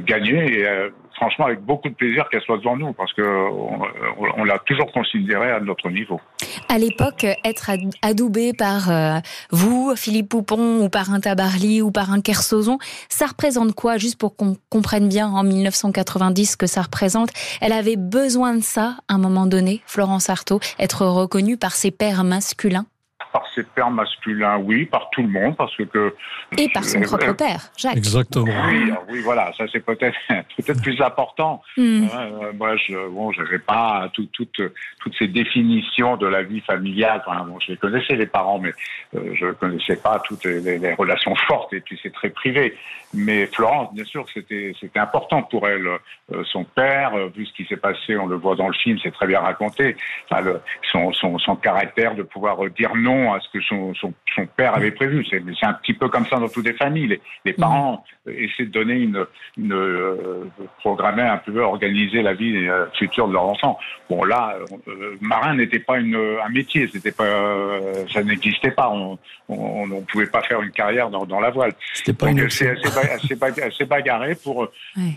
[0.05, 0.61] gagné.
[0.61, 0.89] Et,
[1.21, 5.51] franchement avec beaucoup de plaisir qu'elle soit devant nous parce que on, l'a toujours considérée
[5.51, 6.19] à notre niveau.
[6.67, 7.71] À l'époque, être
[8.01, 9.19] adoubé par euh,
[9.51, 13.97] vous, Philippe Poupon, ou par un Tabarly, ou par un Kersozon, ça représente quoi?
[13.97, 17.29] Juste pour qu'on comprenne bien en 1990 ce que ça représente.
[17.61, 21.91] Elle avait besoin de ça à un moment donné, Florence Artaud, être reconnue par ses
[21.91, 22.85] pères masculins
[23.31, 26.15] par ses pères masculins, oui, par tout le monde, parce que...
[26.57, 27.97] Et par son propre père, Jacques.
[27.97, 28.51] Exactement.
[28.67, 31.61] Oui, oui voilà, ça c'est peut-être peut-être plus important.
[31.77, 32.07] Hmm.
[32.13, 34.61] Euh, moi, je bon, j'avais pas tout, toutes
[34.99, 37.23] toutes ces définitions de la vie familiale.
[37.25, 38.73] Enfin, bon, je les connaissais les parents, mais
[39.15, 41.73] euh, je connaissais pas toutes les, relations fortes.
[41.73, 42.77] Et puis c'est très privé.
[43.13, 45.87] Mais Florence, bien sûr, c'était c'était important pour elle.
[45.87, 49.11] Euh, son père, vu ce qui s'est passé, on le voit dans le film, c'est
[49.11, 49.95] très bien raconté.
[50.29, 50.61] Enfin, le,
[50.91, 54.75] son, son son caractère de pouvoir dire non à ce que son, son, son père
[54.75, 55.25] avait prévu.
[55.29, 57.07] C'est un petit peu comme ça dans toutes les familles.
[57.07, 59.25] Les, les parents essaient de donner une,
[59.57, 60.45] une euh,
[60.79, 63.77] programmer un peu, organiser la vie euh, future de leur enfant.
[64.09, 64.57] Bon là,
[64.87, 67.79] euh, marin n'était pas une, un métier, c'était pas,
[68.13, 68.89] ça n'existait pas.
[68.89, 69.17] On,
[69.49, 71.73] on, on, pouvait pas faire une carrière dans, dans la voile.
[71.93, 74.67] C'était pas Donc, une elle s'est bagarrée pour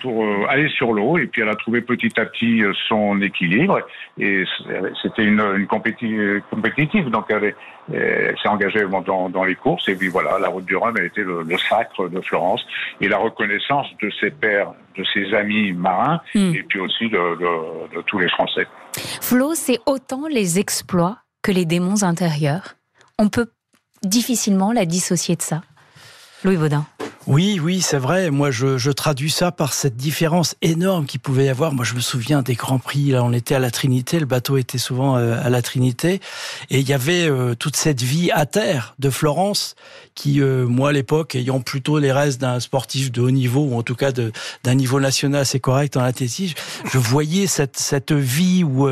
[0.01, 3.81] pour aller sur l'eau et puis elle a trouvé petit à petit son équilibre
[4.19, 4.45] et
[5.03, 7.11] c'était une, une compétitive.
[7.11, 7.55] Donc elle,
[7.95, 11.03] elle s'est engagée dans, dans, les courses et puis voilà, la route du Rhum a
[11.03, 12.65] été le, le, sacre de Florence
[13.01, 16.55] et la reconnaissance de ses pères, de ses amis marins hmm.
[16.55, 18.67] et puis aussi de, de, de tous les Français.
[19.21, 22.75] Flo, c'est autant les exploits que les démons intérieurs.
[23.19, 23.51] On peut
[24.03, 25.63] difficilement la dissocier de ça.
[26.45, 26.85] Louis Baudin.
[27.27, 28.31] Oui, oui, c'est vrai.
[28.31, 31.73] Moi, je, je, traduis ça par cette différence énorme qu'il pouvait y avoir.
[31.73, 33.13] Moi, je me souviens des grands prix.
[33.13, 34.21] Là, on était à la Trinité.
[34.21, 36.21] Le bateau était souvent euh, à la Trinité,
[36.69, 39.75] et il y avait euh, toute cette vie à terre de Florence,
[40.15, 43.79] qui, euh, moi, à l'époque, ayant plutôt les restes d'un sportif de haut niveau, ou
[43.79, 46.57] en tout cas d'un niveau national assez correct en athlétisme,
[46.93, 48.87] je voyais cette cette vie où,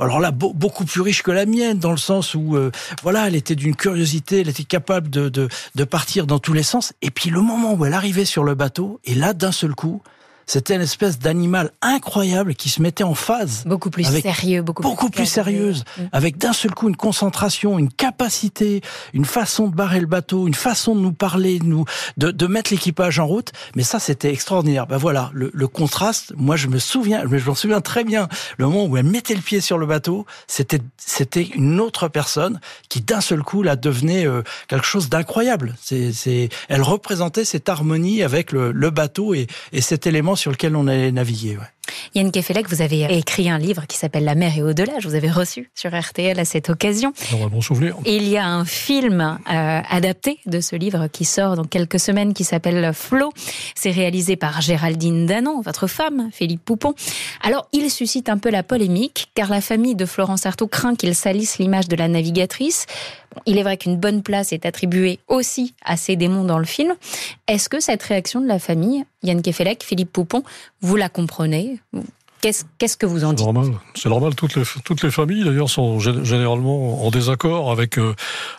[0.00, 2.56] alors là, beaucoup plus riche que la mienne, dans le sens où,
[3.02, 6.62] voilà, elle était d'une curiosité, elle était capable de, de de partir dans tous les
[6.62, 6.92] sens.
[7.02, 10.02] Et puis le moment où elle arrivait sur le bateau, et là, d'un seul coup,
[10.48, 13.64] c'était une espèce d'animal incroyable qui se mettait en phase.
[13.66, 16.02] Beaucoup plus sérieux, beaucoup, beaucoup plus, sérieuse, mm.
[16.12, 18.80] avec d'un seul coup une concentration, une capacité,
[19.12, 21.84] une façon de barrer le bateau, une façon de nous parler, de nous,
[22.16, 23.52] de, de mettre l'équipage en route.
[23.76, 24.86] Mais ça, c'était extraordinaire.
[24.86, 26.32] Ben voilà, le, le, contraste.
[26.38, 28.26] Moi, je me souviens, je m'en souviens très bien.
[28.56, 32.58] Le moment où elle mettait le pied sur le bateau, c'était, c'était une autre personne
[32.88, 35.76] qui d'un seul coup là devenait euh, quelque chose d'incroyable.
[35.82, 40.76] C'est, elle représentait cette harmonie avec le, le bateau et, et cet élément sur lequel
[40.76, 41.56] on allait naviguer.
[41.56, 41.64] Ouais.
[42.14, 44.94] Yann Kefelec, vous avez écrit un livre qui s'appelle La mer et au-delà.
[45.00, 47.12] Je vous avais reçu sur RTL à cette occasion.
[47.32, 47.96] Un bon souvenir.
[48.06, 52.34] Il y a un film euh, adapté de ce livre qui sort dans quelques semaines
[52.34, 53.30] qui s'appelle Flo.
[53.74, 56.94] C'est réalisé par Géraldine Danon, votre femme, Philippe Poupon.
[57.42, 61.14] Alors, il suscite un peu la polémique car la famille de Florence Artaud craint qu'il
[61.14, 62.86] salisse l'image de la navigatrice.
[63.46, 66.94] Il est vrai qu'une bonne place est attribuée aussi à ces démons dans le film.
[67.46, 70.42] Est-ce que cette réaction de la famille, Yann Kefelec, Philippe Poupon,
[70.80, 71.80] vous la comprenez
[72.40, 73.72] Qu'est-ce que vous en dites normal.
[73.94, 74.34] C'est normal.
[74.34, 78.14] Toutes les, toutes les familles, d'ailleurs, sont généralement en désaccord avec, euh,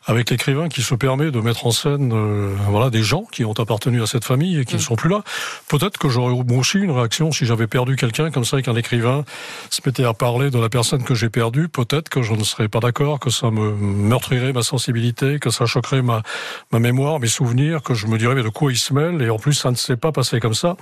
[0.05, 3.53] avec l'écrivain qui se permet de mettre en scène euh, voilà, des gens qui ont
[3.53, 4.83] appartenu à cette famille et qui ne mm.
[4.83, 5.23] sont plus là.
[5.69, 9.23] Peut-être que j'aurais aussi une réaction si j'avais perdu quelqu'un comme ça et qu'un écrivain
[9.69, 11.69] se mettait à parler de la personne que j'ai perdue.
[11.69, 15.65] Peut-être que je ne serais pas d'accord, que ça me meurtrirait ma sensibilité, que ça
[15.65, 16.21] choquerait ma,
[16.71, 19.21] ma mémoire, mes souvenirs, que je me dirais mais de quoi il se mêle?
[19.21, 20.75] Et en plus ça ne s'est pas passé comme ça.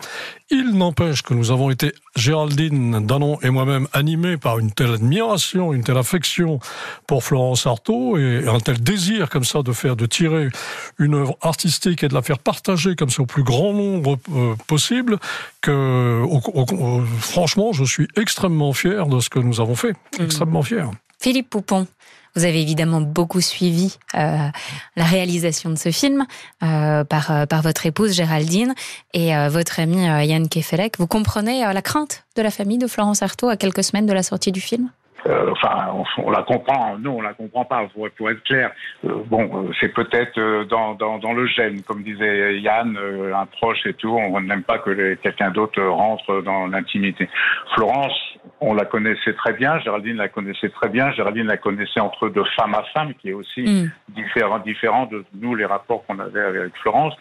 [0.49, 5.73] Il n'empêche que nous avons été, Géraldine Danon et moi-même animés par une telle admiration,
[5.73, 6.59] une telle affection
[7.05, 10.49] pour Florence Artaud et un tel désir comme ça de faire, de tirer
[10.99, 14.55] une œuvre artistique et de la faire partager comme ça au plus grand nombre euh,
[14.67, 15.17] possible
[15.61, 16.23] que,
[17.19, 19.93] franchement, je suis extrêmement fier de ce que nous avons fait.
[20.19, 20.23] Mmh.
[20.23, 20.89] Extrêmement fier.
[21.19, 21.87] Philippe Poupon,
[22.37, 24.19] vous avez évidemment beaucoup suivi euh,
[24.95, 26.25] la réalisation de ce film
[26.61, 28.75] euh, par, euh, par votre épouse Géraldine
[29.13, 30.99] et votre ami Yann Kefelec.
[30.99, 34.21] Vous comprenez la crainte de la famille de Florence Artaud à quelques semaines de la
[34.21, 34.89] sortie du film?
[35.51, 35.87] Enfin,
[36.23, 36.97] on, la comprend.
[36.99, 37.87] Non, on la comprend pas.
[37.93, 38.71] Pour, être clair,
[39.03, 42.97] bon, c'est peut-être dans, dans, le gène, comme disait Yann,
[43.35, 44.15] un proche et tout.
[44.15, 47.27] On n'aime pas que quelqu'un d'autre rentre dans l'intimité.
[47.75, 49.79] Florence, on la connaissait très bien.
[49.79, 51.11] Géraldine la connaissait très bien.
[51.11, 53.91] Géraldine la connaissait entre de femme à femme, qui est aussi mm.
[54.09, 57.15] différent, différent de nous les rapports qu'on avait avec Florence.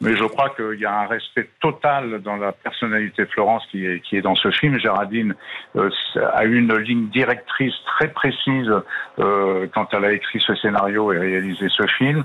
[0.00, 3.84] Mais je crois qu'il y a un respect total dans la personnalité de Florence qui
[3.84, 4.78] est, qui est dans ce film.
[4.78, 5.34] Géraldine
[5.76, 5.90] euh,
[6.34, 8.70] a une ligne directrice très précise
[9.18, 12.22] euh, quand elle a écrit ce scénario et réalisé ce film.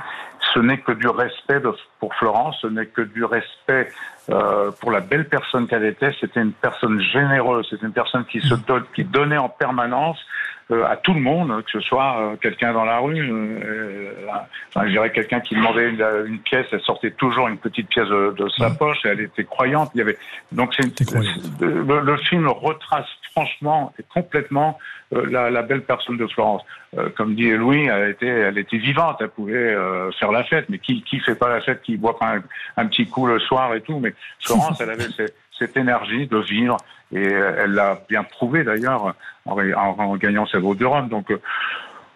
[0.53, 3.89] Ce n'est que du respect de, pour Florence, ce n'est que du respect
[4.29, 6.13] euh, pour la belle personne qu'elle était.
[6.21, 10.17] C'était une personne généreuse, c'était une personne qui se donne, qui donnait en permanence
[10.71, 13.19] euh, à tout le monde, que ce soit euh, quelqu'un dans la rue,
[14.69, 18.07] enfin, je dirais quelqu'un qui demandait une, une, pièce, elle sortait toujours une petite pièce
[18.07, 19.91] de, de sa poche, et elle était croyante.
[19.93, 20.17] Il y avait
[20.53, 20.85] donc c'est
[21.59, 24.79] le, le, film retrace franchement et complètement
[25.11, 26.61] la, la, belle personne de Florence.
[27.17, 29.75] comme dit Louis, elle était, elle était vivante, elle pouvait
[30.17, 32.35] faire la fête, mais qui qui fait pas la fête, qui boit pas
[32.77, 35.07] un, petit coup le soir et tout, mais Florence, elle avait
[35.57, 36.77] cette énergie de vivre
[37.13, 39.15] et elle l'a bien prouvé d'ailleurs
[39.45, 41.09] en, gagnant sa vaut de Rome.
[41.09, 41.39] Donc euh,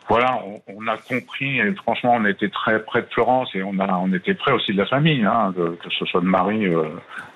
[0.09, 3.77] voilà, on, on, a compris et franchement on était très près de Florence et on
[3.79, 6.65] a on était près aussi de la famille, hein, que ce soit de Marie.
[6.65, 6.85] Euh,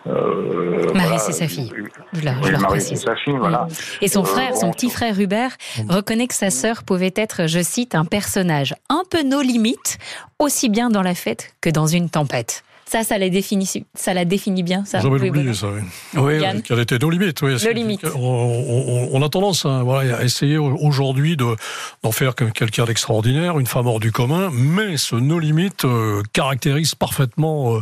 [0.08, 1.72] euh, Marie voilà, c'est sa fille.
[2.14, 3.68] Je la, je Marie c'est sa fille, voilà.
[4.02, 5.52] Et son frère, son petit frère Hubert,
[5.90, 9.98] reconnaît que sa sœur pouvait être, je cite, un personnage un peu nos limites,
[10.40, 12.64] aussi bien dans la fête que dans une tempête.
[12.92, 15.00] Ça, ça la définit, ça la définit bien, ça.
[15.00, 15.82] J'avais oublié ça, oui.
[16.16, 17.42] oui, oui qu'elle était nos limites.
[17.42, 18.06] Oui, nos limites.
[18.16, 23.66] On, on, on, a tendance hein, voilà, à essayer aujourd'hui d'en faire quelqu'un d'extraordinaire, une
[23.66, 27.82] femme hors du commun, mais ce nos limites euh, caractérise parfaitement euh,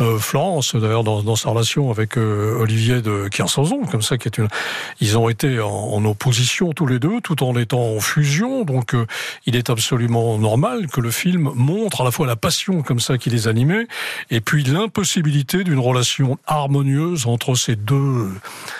[0.00, 4.28] euh, Florence, d'ailleurs, dans, dans, sa relation avec euh, Olivier de Kersauzon, comme ça, qui
[4.28, 4.48] est une...
[5.02, 8.94] Ils ont été en, en, opposition tous les deux, tout en étant en fusion, donc
[8.94, 9.06] euh,
[9.44, 13.18] il est absolument normal que le film montre à la fois la passion comme ça
[13.18, 13.86] qui les animait,
[14.30, 18.30] et puis l'impossibilité d'une relation harmonieuse entre ces deux,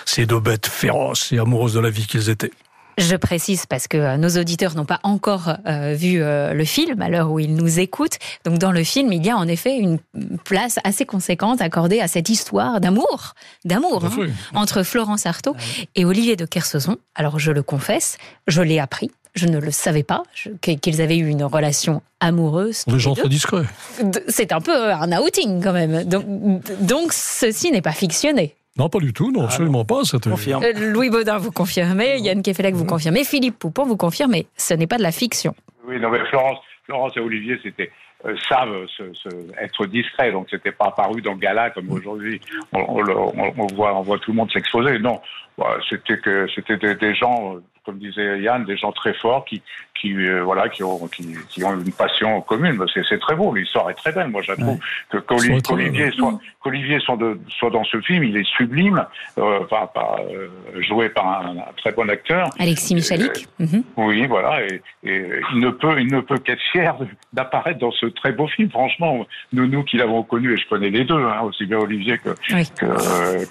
[0.05, 2.51] ces deux bêtes féroces et amoureuses de la vie qu'ils étaient.
[2.97, 6.99] Je précise parce que euh, nos auditeurs n'ont pas encore euh, vu euh, le film
[6.99, 8.17] à l'heure où ils nous écoutent.
[8.43, 9.99] Donc dans le film, il y a en effet une
[10.45, 15.55] place assez conséquente accordée à cette histoire d'amour, d'amour hein, entre Florence Artaud
[15.95, 16.97] et Olivier de Kersauzon.
[17.13, 20.23] Alors je le confesse, je l'ai appris je ne le savais pas,
[20.61, 22.83] qu'ils avaient eu une relation amoureuse.
[22.85, 23.65] Des gens très discrets.
[24.27, 26.03] C'est un peu un outing quand même.
[26.03, 26.25] Donc,
[26.81, 28.55] donc ceci n'est pas fictionné.
[28.77, 30.01] Non, pas du tout, non, ah absolument pas.
[30.23, 30.63] Confirme.
[30.63, 34.85] Euh, Louis Baudin, vous confirmez, Yann Kefelec, vous confirmez, Philippe Poupon, vous confirmez, ce n'est
[34.85, 35.55] pas de la fiction.
[35.87, 37.91] Oui, non, mais Florence, Florence et Olivier, c'était
[38.25, 39.29] euh, savent se, se,
[39.59, 42.39] être discrets, donc c'était pas apparu dans le gala comme aujourd'hui.
[42.73, 44.99] On, on, on, voit, on voit tout le monde s'exposer.
[44.99, 45.21] Non,
[45.89, 47.55] c'était que c'était des, des gens
[47.87, 49.61] comme disait Yann, des gens très forts qui,
[49.99, 52.77] qui euh, voilà, qui ont, qui, qui, ont une passion commune.
[53.09, 54.27] C'est très beau, l'histoire est très belle.
[54.27, 54.79] Moi, je trouve ouais.
[55.09, 57.17] que qu'Olivier soit, qu'Olivier soit,
[57.57, 59.05] soit, dans ce film, il est sublime,
[59.37, 60.49] euh, par, par, euh,
[60.81, 62.49] joué par un, un, très bon acteur.
[62.59, 63.47] Alexis Michalik.
[63.59, 63.83] Mm -hmm.
[63.95, 65.17] Oui, voilà, et, et,
[65.53, 66.93] il ne peut, il ne peut qu'être fier
[67.31, 68.69] d'apparaître dans ce très beau film.
[68.69, 69.13] Franchement,
[69.55, 72.31] nous, nous qui l'avons connu, et je connais les deux, hein, aussi bien Olivier que,
[72.53, 72.63] oui.
[72.79, 72.89] que,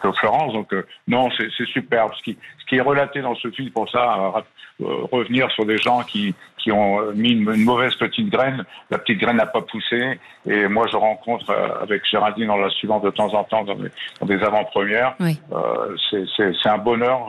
[0.02, 0.52] que, Florence.
[0.58, 0.82] Donc, euh,
[1.14, 2.12] non, c'est superbe.
[2.18, 4.32] Ce qui, ce qui est relaté dans ce film, pour ça,
[4.80, 8.64] revenir sur des gens qui, qui ont mis une, une, mauvaise petite graine.
[8.90, 10.18] La petite graine n'a pas poussé.
[10.46, 13.76] Et moi, je rencontre euh, avec Géraldine en la suivant de temps en temps dans
[13.76, 13.90] des,
[14.20, 15.14] dans des avant-premières.
[15.20, 15.38] Oui.
[15.52, 15.96] Euh,
[16.36, 17.28] c'est un bonheur.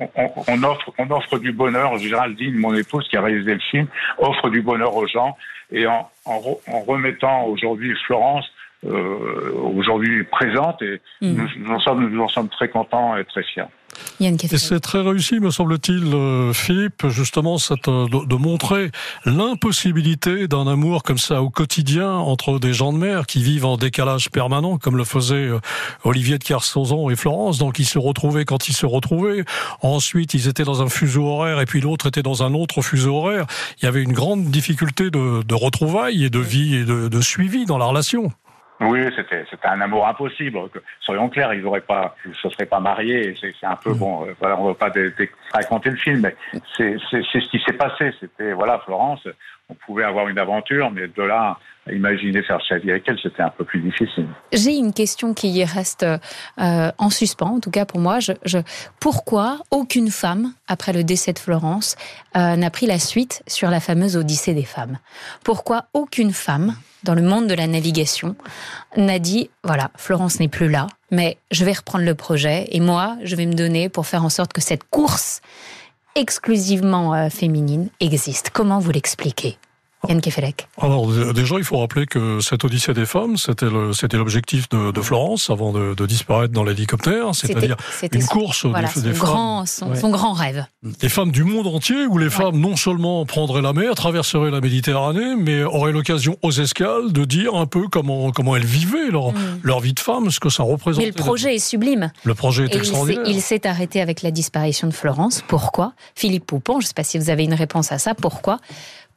[0.00, 1.96] On, on, offre, on offre du bonheur.
[1.98, 3.86] Géraldine, mon épouse qui a réalisé le film,
[4.18, 5.36] offre du bonheur aux gens.
[5.70, 6.40] Et en, en,
[6.72, 11.32] en remettant aujourd'hui Florence euh, aujourd'hui présente, et mmh.
[11.32, 13.64] nous, nous, en sommes, nous en sommes très contents et très fiers.
[14.20, 18.90] Et c'est très réussi, me semble-t-il, euh, Philippe, justement, cette, euh, de, de montrer
[19.24, 23.76] l'impossibilité d'un amour comme ça au quotidien entre des gens de mer qui vivent en
[23.76, 25.60] décalage permanent, comme le faisait euh,
[26.04, 27.58] Olivier de Kersauzon et Florence.
[27.58, 29.44] Donc, ils se retrouvaient quand ils se retrouvaient.
[29.82, 33.16] Ensuite, ils étaient dans un fuseau horaire et puis l'autre était dans un autre fuseau
[33.16, 33.46] horaire.
[33.80, 37.20] Il y avait une grande difficulté de, de retrouvailles et de vie et de, de
[37.20, 38.32] suivi dans la relation.
[38.80, 40.58] Oui, c'était un amour impossible.
[41.00, 43.34] Soyons clairs, ils n'auraient pas, ils se seraient pas mariés.
[43.40, 44.24] C'est un peu bon.
[44.24, 44.92] Euh, voilà, on ne va pas
[45.52, 46.36] raconter le film, mais
[46.76, 48.12] c'est ce qui s'est passé.
[48.20, 49.26] C'était voilà, Florence.
[49.70, 51.58] On pouvait avoir une aventure, mais de là
[51.92, 54.26] imaginer faire sa vie avec elle, c'était un peu plus difficile.
[54.52, 58.20] J'ai une question qui reste euh, en suspens, en tout cas pour moi.
[58.20, 58.58] Je, je,
[59.00, 61.96] pourquoi aucune femme, après le décès de Florence,
[62.36, 64.98] euh, n'a pris la suite sur la fameuse Odyssée des femmes?
[65.44, 68.36] Pourquoi aucune femme dans le monde de la navigation
[68.96, 73.16] n'a dit voilà, Florence n'est plus là, mais je vais reprendre le projet et moi,
[73.22, 75.40] je vais me donner pour faire en sorte que cette course
[76.14, 78.50] exclusivement euh, féminine existe.
[78.50, 79.58] Comment vous l'expliquez?
[80.08, 80.68] Yann Kefelec.
[80.80, 85.50] Alors déjà, il faut rappeler que cette Odyssée des femmes, c'était l'objectif de, de Florence
[85.50, 87.76] avant de, de disparaître dans l'hélicoptère, c'est-à-dire
[88.12, 89.96] une son- course voilà, des, son, des grand, femmes, son, Ouais.
[90.00, 90.64] son grand rêve.
[90.82, 94.60] des femmes du monde entier, où les femmes non seulement prendraient la mer, traverseraient la
[94.60, 99.32] Méditerranée, mais auraient l'occasion aux escales de dire un peu comment comment elles vivaient leur,
[99.62, 101.06] leur vie de femme, ce que ça représentait.
[101.08, 101.10] Mm.
[101.14, 102.12] Mais le projet est sublime.
[102.24, 103.24] Le projet est Et extraordinaire.
[103.26, 105.42] il s'est arrêté avec la disparition de Florence.
[105.48, 105.92] Pourquoi?
[106.14, 108.14] Philippe Poupon, je ne sais pas si vous avez une réponse à ça.
[108.14, 108.58] Pourquoi?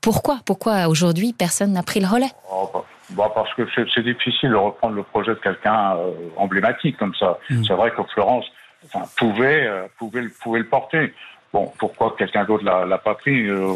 [0.01, 0.39] Pourquoi?
[0.45, 2.31] Pourquoi aujourd'hui personne n'a pris le relais?
[2.51, 6.11] Oh, bah, bah, parce que c'est c'est difficile de reprendre le projet de quelqu'un euh,
[6.37, 7.37] emblématique comme ça.
[7.67, 8.45] C'est vrai que Florence
[8.85, 11.13] enfin, pouvait, euh, pouvait, le- pouvait le porter.
[11.53, 13.67] Bon, pourquoi quelqu'un d'autre l'a l'a pas pris euh,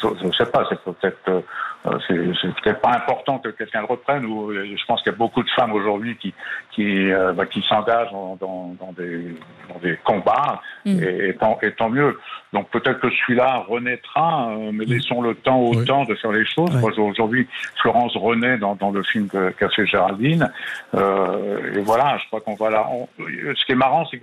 [0.00, 0.64] Je ne sais pas.
[0.68, 1.40] C'est peut-être, euh,
[1.86, 4.24] euh, c'est c'est peut-être pas important que quelqu'un le reprenne.
[4.24, 6.32] Ou euh, je pense qu'il y a beaucoup de femmes aujourd'hui qui
[6.70, 9.34] qui euh, bah, qui s'engagent dans, dans, dans des
[9.68, 10.60] dans des combats.
[10.86, 11.02] Mm.
[11.02, 12.20] Et, et tant, et tant mieux.
[12.52, 15.84] Donc peut-être que celui-là renaîtra, euh, mais laissons le temps au Oui.
[15.84, 16.72] temps de faire les choses.
[16.74, 16.80] Ouais.
[16.82, 17.48] Moi, Aujourd'hui,
[17.80, 20.52] Florence renaît dans, dans le film que- qu'a fait Géraldine.
[20.94, 22.86] Euh, et voilà, je crois qu'on va là.
[22.92, 24.18] on- ce qui est marrant, c'est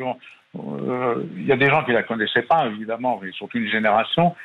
[0.53, 4.35] qu'il y a des gens qui la connaissaient pas, évidemment, mais surtout une génération.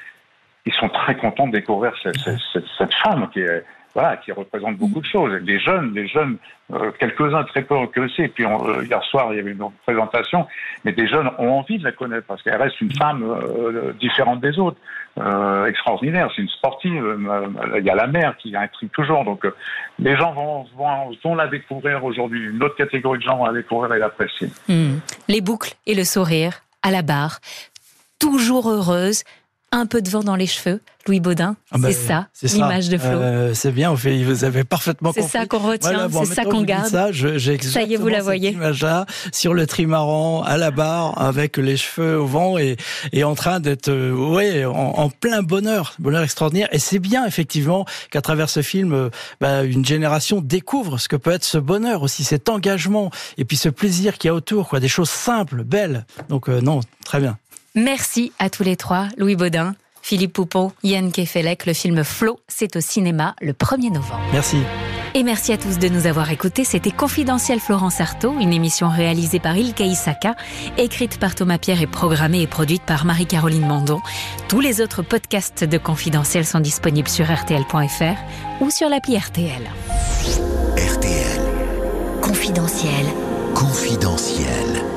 [0.67, 3.65] Ils sont très contents de découvrir cette femme qui est
[3.95, 5.33] voilà, qui représente beaucoup de choses.
[5.43, 6.37] Des jeunes, des jeunes,
[6.73, 8.25] euh, quelques-uns très peu recursés.
[8.25, 10.47] Et puis on- euh, hier soir, il y avait une présentation,
[10.85, 14.41] mais des jeunes ont envie de la connaître parce qu'elle reste une femme euh, différente
[14.41, 14.79] des autres,
[15.69, 16.29] extraordinaire.
[16.35, 17.05] C'est une sportive.
[17.79, 19.25] Il y a la mère qui intrigue toujours.
[19.25, 19.47] Donc
[20.01, 22.49] les gens vont, vont, vont la découvrir aujourd'hui.
[22.49, 24.49] Une autre catégorie de gens vont la découvrir et l'apprécier.
[24.69, 24.99] Hmm.
[25.29, 27.39] Les boucles et le sourire à la barre,
[28.19, 29.23] toujours heureuse,
[29.77, 30.81] un peu de vent dans les cheveux.
[31.07, 32.55] Louis Baudin, Ah bah, c'est ça, c'est ça.
[32.57, 33.11] l'image de Flo.
[33.11, 35.39] Euh, c'est bien, vous avez parfaitement c'est compris.
[35.39, 36.87] ça qu'on retient, Voilà, bon, c'est ça qu'on garde.
[36.89, 38.53] Ça, je- j'ai Ça y est, vous la voyez.
[38.53, 42.79] image-là sur le trimaran à la barre avec les cheveux au vent et,
[43.13, 46.69] et en train d'être euh, ouais en, en plein bonheur, bonheur extraordinaire.
[46.73, 49.11] Et c'est bien effectivement qu'à travers ce film, euh,
[49.43, 53.59] bah, une génération découvre ce que peut être ce bonheur aussi, cet engagement et puis
[53.59, 56.07] ce plaisir qu'il y a autour, quoi, des choses simples, belles.
[56.31, 57.37] Donc euh, non, très bien.
[57.77, 61.67] Merci à tous les trois, Louis Baudin, Philippe Poupon, Yann Kefelec.
[61.67, 64.23] Le film Flo, c'est au cinéma le 1er novembre.
[64.33, 64.59] Merci.
[65.15, 66.63] Et merci à tous de nous avoir écoutés.
[66.63, 70.37] C'était Confidentiel Florence Artaud, une émission réalisée par Ilka Isaka,
[70.79, 74.01] écrite par Thomas Pierre et programmée et produite par Marie-Caroline Mandon.
[74.49, 79.69] Tous les autres podcasts de Confidentiel sont disponibles sur rtl.fr ou sur l'appli RTL.
[80.77, 81.41] RTL,
[82.21, 83.07] Confidentiel.
[83.55, 84.94] confidentiel.